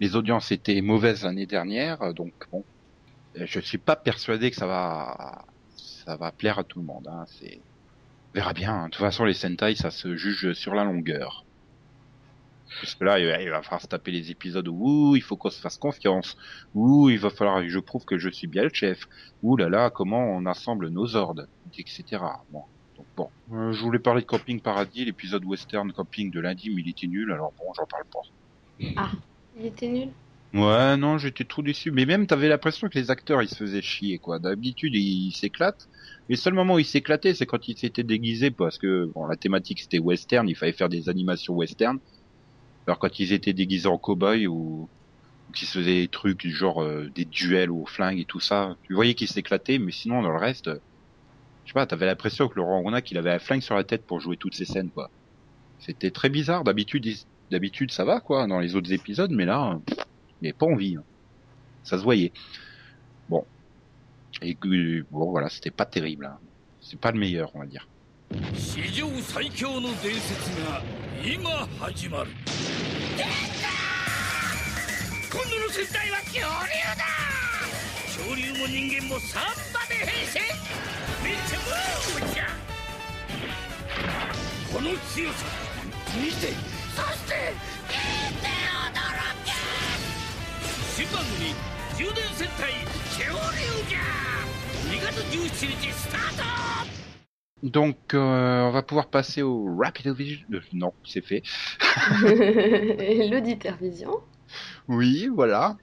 [0.00, 2.02] les audiences étaient mauvaises l'année dernière.
[2.02, 2.64] euh, Donc bon,
[3.38, 7.08] Euh, je suis pas persuadé que ça va ça va plaire à tout le monde.
[7.08, 7.24] Hein.
[7.28, 7.62] C'est
[8.34, 8.72] verra bien.
[8.74, 8.86] hein.
[8.86, 11.46] De toute façon, les Sentai, ça se juge sur la longueur.
[12.80, 15.60] Parce que là, il va, falloir se taper les épisodes où il faut qu'on se
[15.60, 16.36] fasse confiance.
[16.74, 19.06] Ouh, il va falloir que je prouve que je suis bien le chef.
[19.42, 21.46] Ouh là là, comment on assemble nos ordres,
[21.78, 22.22] etc.
[22.50, 22.64] Bon,
[23.16, 23.28] bon.
[23.52, 27.06] Euh, je voulais parler de Camping Paradis, l'épisode western camping de lundi, mais il était
[27.06, 29.18] nul, alors bon, j'en parle pas.
[29.58, 30.08] Il était nul?
[30.54, 31.90] Ouais, non, j'étais trop déçu.
[31.90, 34.38] Mais même, t'avais l'impression que les acteurs, ils se faisaient chier, quoi.
[34.38, 35.88] D'habitude, ils s'éclatent.
[36.28, 39.36] Les seuls moments où ils s'éclataient, c'est quand ils s'étaient déguisés, parce que, bon, la
[39.36, 41.98] thématique c'était western, il fallait faire des animations western.
[42.86, 44.88] Alors quand ils étaient déguisés en cow-boy ou,
[45.52, 48.76] qu'ils se faisaient des trucs du genre euh, des duels au flingue et tout ça,
[48.84, 50.70] tu voyais qu'ils s'éclataient, mais sinon, dans le reste,
[51.64, 54.04] je sais pas, t'avais l'impression que Laurent Ronac, il avait un flingue sur la tête
[54.04, 55.10] pour jouer toutes ces scènes, quoi.
[55.78, 56.64] C'était très bizarre.
[56.64, 57.06] D'habitude,
[57.50, 59.78] d'habitude, ça va, quoi, dans les autres épisodes, mais là,
[60.42, 60.96] avait pas envie.
[60.96, 61.02] hein.
[61.84, 62.32] Ça se voyait.
[63.28, 63.44] Bon.
[64.42, 64.56] Et
[65.10, 66.26] bon, voilà, c'était pas terrible.
[66.26, 66.38] hein.
[66.80, 67.86] C'est pas le meilleur, on va dire.
[97.62, 100.40] Donc, euh, on va pouvoir passer au Rapid Vision.
[100.52, 101.42] Euh, non, c'est fait.
[103.30, 104.20] L'auditeur Vision.
[104.88, 105.76] Oui, voilà.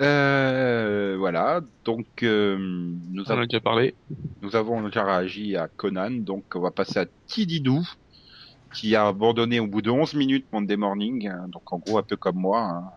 [0.00, 1.60] Euh, voilà.
[1.84, 3.94] Donc, euh, nous, avons, déjà parlé.
[4.42, 6.10] nous avons déjà réagi à Conan.
[6.10, 7.86] Donc, on va passer à Tididou,
[8.74, 11.28] qui a abandonné au bout de 11 minutes Monday Morning.
[11.28, 12.60] hein, donc, en gros, un peu comme moi.
[12.60, 12.90] hein,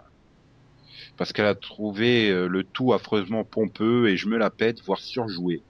[1.17, 4.99] parce qu'elle a trouvé euh, le tout affreusement pompeux et je me la pète, voire
[4.99, 5.63] surjoué.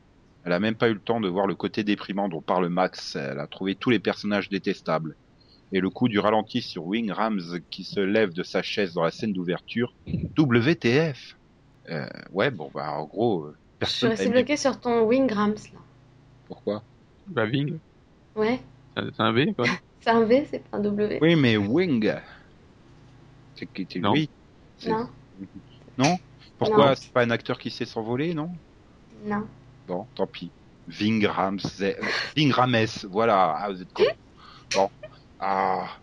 [0.44, 3.16] Elle a même pas eu le temps de voir le côté déprimant dont parle Max.
[3.16, 5.18] Elle a trouvé tous les personnages détestables.
[5.72, 9.04] Et le coup du ralenti sur Wing Rams qui se lève de sa chaise dans
[9.04, 9.94] la scène d'ouverture.
[10.38, 11.38] WTF
[11.90, 15.80] euh, Ouais, bon, bah en gros, euh, Je suis personne bloquée sur ton Wingrams là.
[16.46, 16.84] Pourquoi?
[17.28, 17.80] Bah, Ving,
[18.36, 18.60] Ouais,
[18.96, 19.66] c'est un- V, quoi.
[20.00, 21.20] c'est un V, c'est pas un W.
[21.22, 22.14] Oui, mais Wing.
[23.56, 24.14] C'est qui était Non.
[24.14, 24.30] lui?
[24.86, 25.10] Non,
[25.98, 26.18] Non?
[26.58, 26.96] Pourquoi?
[26.96, 28.52] C'est pas un acteur qui sait s'envoler, non?
[29.26, 29.46] Non.
[29.88, 30.52] Bon, tant pis.
[30.88, 31.60] Ving Rams,
[32.36, 33.56] Ving Rames, voilà.
[33.58, 34.04] Ah, vous êtes con.
[34.76, 34.90] Bon.
[35.40, 36.02] Ah.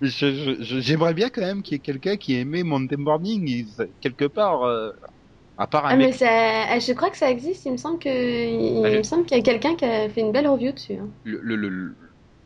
[0.00, 2.62] J'aimerais bien quand même qu'il y ait quelqu'un qui aimait
[3.48, 4.62] il- quelque part.
[4.64, 4.92] euh,
[5.56, 6.28] à part un Ah, mais ça,
[6.68, 7.64] ah, je crois que ça existe.
[7.64, 8.98] Il me semble que, il, Allez.
[8.98, 10.94] me semble qu'il y a quelqu'un qui a fait une belle review dessus.
[10.96, 11.10] hein.
[11.22, 11.96] Le, le, le-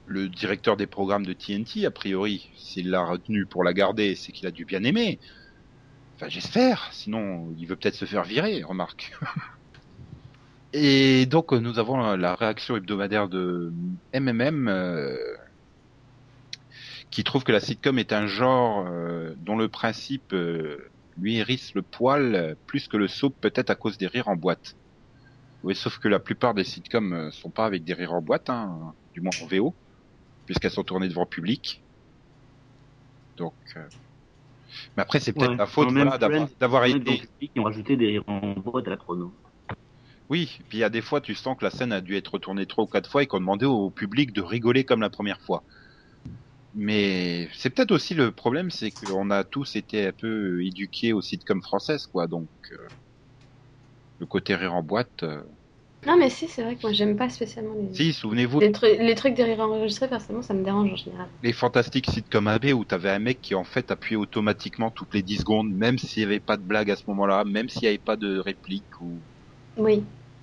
[0.05, 4.33] le directeur des programmes de TNT, a priori, s'il l'a retenu pour la garder, c'est
[4.33, 5.21] qu'il a dû bien aimer.
[6.17, 6.91] Enfin, j'espère.
[6.95, 9.13] Sinon, il veut peut-être se faire virer, remarque.
[10.73, 13.73] Et donc, euh, nous avons la- réaction hebdomadaire de
[14.13, 15.17] MMM, euh,
[17.11, 20.79] qui trouve que la sitcom est un genre euh, dont le principe euh,
[21.17, 24.75] lui hérisse le poil plus que le soap, peut-être à cause des rires en boîte.
[25.63, 28.49] Oui, sauf que la plupart des sitcoms euh, sont pas avec des rires en boîte,
[28.51, 29.77] hein, du moins en VO,
[30.47, 31.85] puisqu'elles sont tournées devant public.
[33.37, 33.87] Donc, euh,
[34.97, 35.57] mais après c'est peut-être Ouais.
[35.59, 37.23] la faute voilà, d'avoir été.
[37.41, 39.35] qui ont rajouté des rires en boîte à la chrono.
[40.33, 42.33] Oui, puis il y a des fois tu sens que la scène a dû être
[42.33, 45.43] retournée trois ou quatre fois et qu'on demandait au public de rigoler comme la première
[45.43, 45.63] fois.
[46.73, 51.21] Mais c'est peut-être aussi le problème, c'est qu'on a tous été un peu éduqués aux
[51.21, 52.29] sitcoms françaises, quoi.
[52.29, 52.79] Donc euh,
[54.21, 55.23] le côté rire en boîte.
[55.23, 55.43] euh,
[56.07, 58.99] Non, mais si, c'est vrai que moi j'aime pas spécialement les, Si, souvenez-vous les, trucs,
[58.99, 60.09] les trucs des rires enregistrés.
[60.09, 61.29] Personnellement, ça me dérange en général.
[61.43, 65.23] les fantastiques sitcoms AB où t'avais un mec qui en fait appuyait automatiquement toutes les
[65.23, 67.89] 10 secondes, même s'il y avait pas de blague à ce moment-là, même s'il y
[67.89, 69.21] avait pas de réplique ou
[69.77, 70.03] Oui.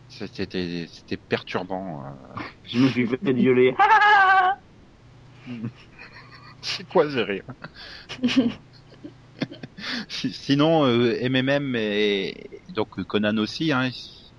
[0.10, 2.04] C'était c'était perturbant.
[2.06, 2.40] euh.
[2.66, 3.76] Je me suis fait violer.
[6.62, 7.44] C'est quoi ce rire?
[10.10, 13.90] Si- Sinon, euh, MMM et donc Conan aussi, hein,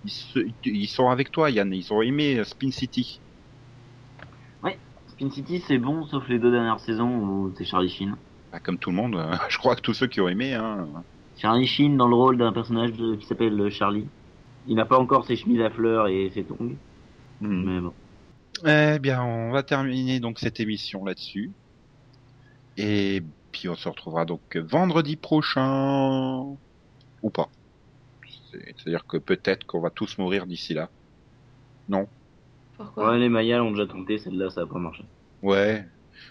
[0.05, 1.73] ils, se- ils sont avec toi, Yann.
[1.73, 3.21] Ils ont aimé euh, Spin City.
[5.09, 8.15] Spin City, c'est bon, sauf les deux dernières saisons où c'est Charlie Sheen.
[8.53, 10.55] Bah, comme tout le monde, je crois que tous ceux qui ont aimé.
[10.55, 10.87] Hein.
[11.37, 14.07] Charlie Sheen dans le rôle d'un personnage de- qui s'appelle Charlie.
[14.67, 16.75] Il n'a pas encore ses chemises à fleurs et ses tongs,
[17.41, 17.93] mais bon.
[18.67, 21.51] Eh bien, on va terminer donc cette émission là-dessus.
[22.77, 26.57] Et puis on se retrouvera donc vendredi prochain.
[27.23, 27.49] Ou pas.
[28.51, 30.89] C'est- C'est-à-dire que peut-être qu'on va tous mourir d'ici là.
[31.89, 32.07] Non
[32.77, 33.11] Pourquoi?
[33.13, 35.05] Ouais, les Mayas l'ont déjà tenté, celle-là, ça a pas marché.
[35.43, 35.85] Ouais.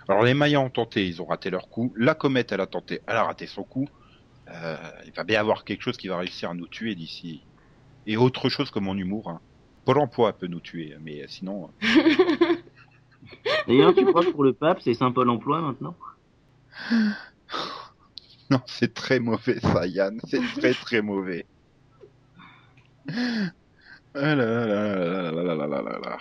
[0.07, 1.93] Alors les Mayas ont tenté, ils ont raté leur coup.
[1.97, 3.87] La comète, elle a tenté, elle a raté son coup.
[4.49, 7.43] Euh, il va bien y avoir quelque chose qui va réussir à nous tuer d'ici
[8.09, 9.39] et autre chose que mon humour.
[9.85, 11.69] Pôle emploi peut nous tuer, mais sinon.
[13.67, 15.95] D'ailleurs, tu crois que pour le pape, c'est Saint Pôle emploi maintenant
[18.49, 20.19] Non, c'est très mauvais ça, Yann.
[20.27, 21.45] C'est très très mauvais.
[24.15, 26.17] Ah là là là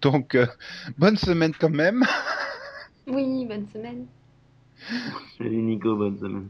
[0.00, 0.38] Donc,
[0.96, 2.04] bonne semaine quand même.
[3.08, 4.06] Oui, bonne semaine.
[5.38, 6.48] Salut Nico, bonne semaine.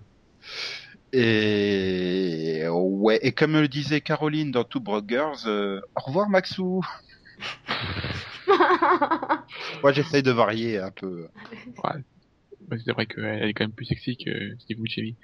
[1.13, 6.83] Et ouais, et comme le disait Caroline dans Two Broke Girls, euh, au revoir Maxou.
[9.83, 11.27] Moi, j'essaye de varier un peu.
[11.83, 12.05] Ouais,
[12.85, 15.17] c'est vrai qu'elle est quand même plus sexy que Steve Buscemi.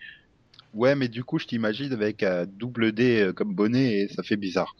[0.72, 4.22] Ouais, mais du coup, je t'imagine avec un double D euh, comme bonnet et ça
[4.22, 4.74] fait bizarre.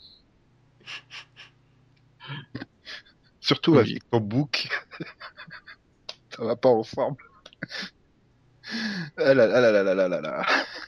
[3.40, 3.78] Surtout Oui.
[3.78, 4.68] avec ton bouc.
[6.36, 7.22] ça va pas ensemble.
[9.18, 10.46] Ah là là là là là là.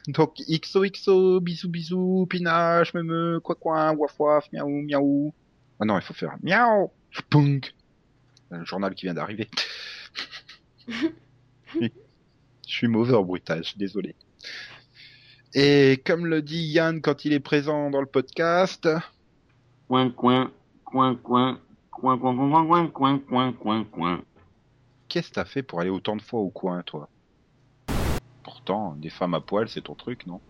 [0.09, 5.35] Donc, XOXO, bisous bisous, pinache, me me, quoi quoi, waf waf, miaou miaou.
[5.81, 6.91] Ah non, il faut faire miaou,
[7.31, 7.75] punk.
[8.51, 9.49] Le journal qui vient d'arriver.
[11.75, 11.89] Je
[12.67, 14.15] suis mauvais en bruitage, désolé.
[15.55, 18.89] Et comme le dit Yann quand il est présent dans le podcast,
[19.89, 20.53] coin, coin,
[20.85, 21.61] coin, coin,
[21.91, 22.37] coin, coin,
[22.67, 24.23] coin, coin, coin, coin, coin.
[25.09, 27.09] qu'est-ce que t'as fait pour aller autant de fois au coin, toi
[28.69, 30.43] Pourtant, des femmes à poil, c'est ton truc, non?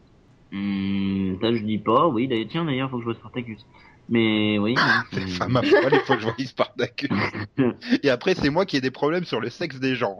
[0.52, 3.64] Hum, ça je dis pas, oui, d'ailleurs, tiens, d'ailleurs, faut que je vois Spartacus.
[4.08, 4.74] Mais oui,
[5.12, 7.10] Des c'est- femmes à poil, il faut que je voie Spartacus.
[8.02, 10.18] Et après, c'est moi qui ai des problèmes sur le sexe des gens.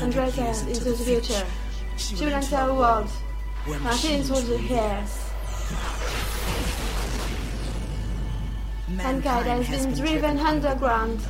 [0.00, 1.44] Hundred years into the future,
[1.96, 3.08] she will enter a world.
[3.82, 5.04] Machines will be here.
[8.88, 11.20] Mankind has been driven underground.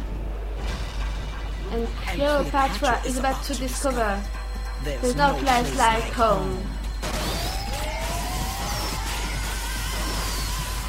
[1.70, 4.22] And Cleopatra is about to discover
[4.84, 6.56] there's no place like home.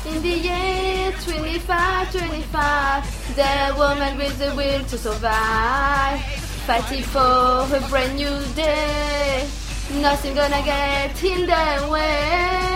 [0.08, 6.22] In the year 25, 25, the woman with the will to survive,
[6.66, 9.48] fighting for a brand new day.
[9.96, 12.70] Nothing gonna get in the way.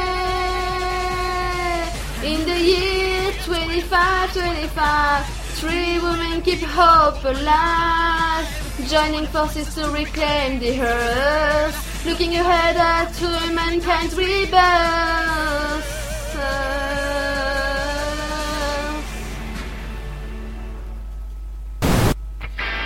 [2.24, 8.45] In the year 25, 25, three women keep hope alive,
[8.90, 15.88] joining forces to reclaim the earth, looking ahead at to mankind's rebirth.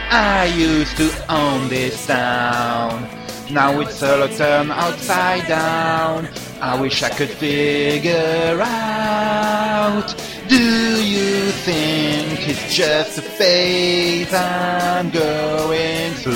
[0.09, 3.09] I used to own this town.
[3.51, 6.27] Now it's all turned upside down.
[6.59, 10.15] I wish I could figure out.
[10.47, 10.55] Do
[11.03, 16.35] you think it's just a phase I'm going through?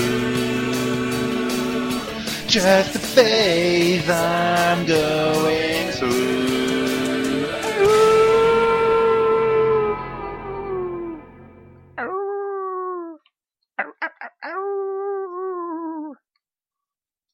[2.48, 5.61] Just a phase I'm going through.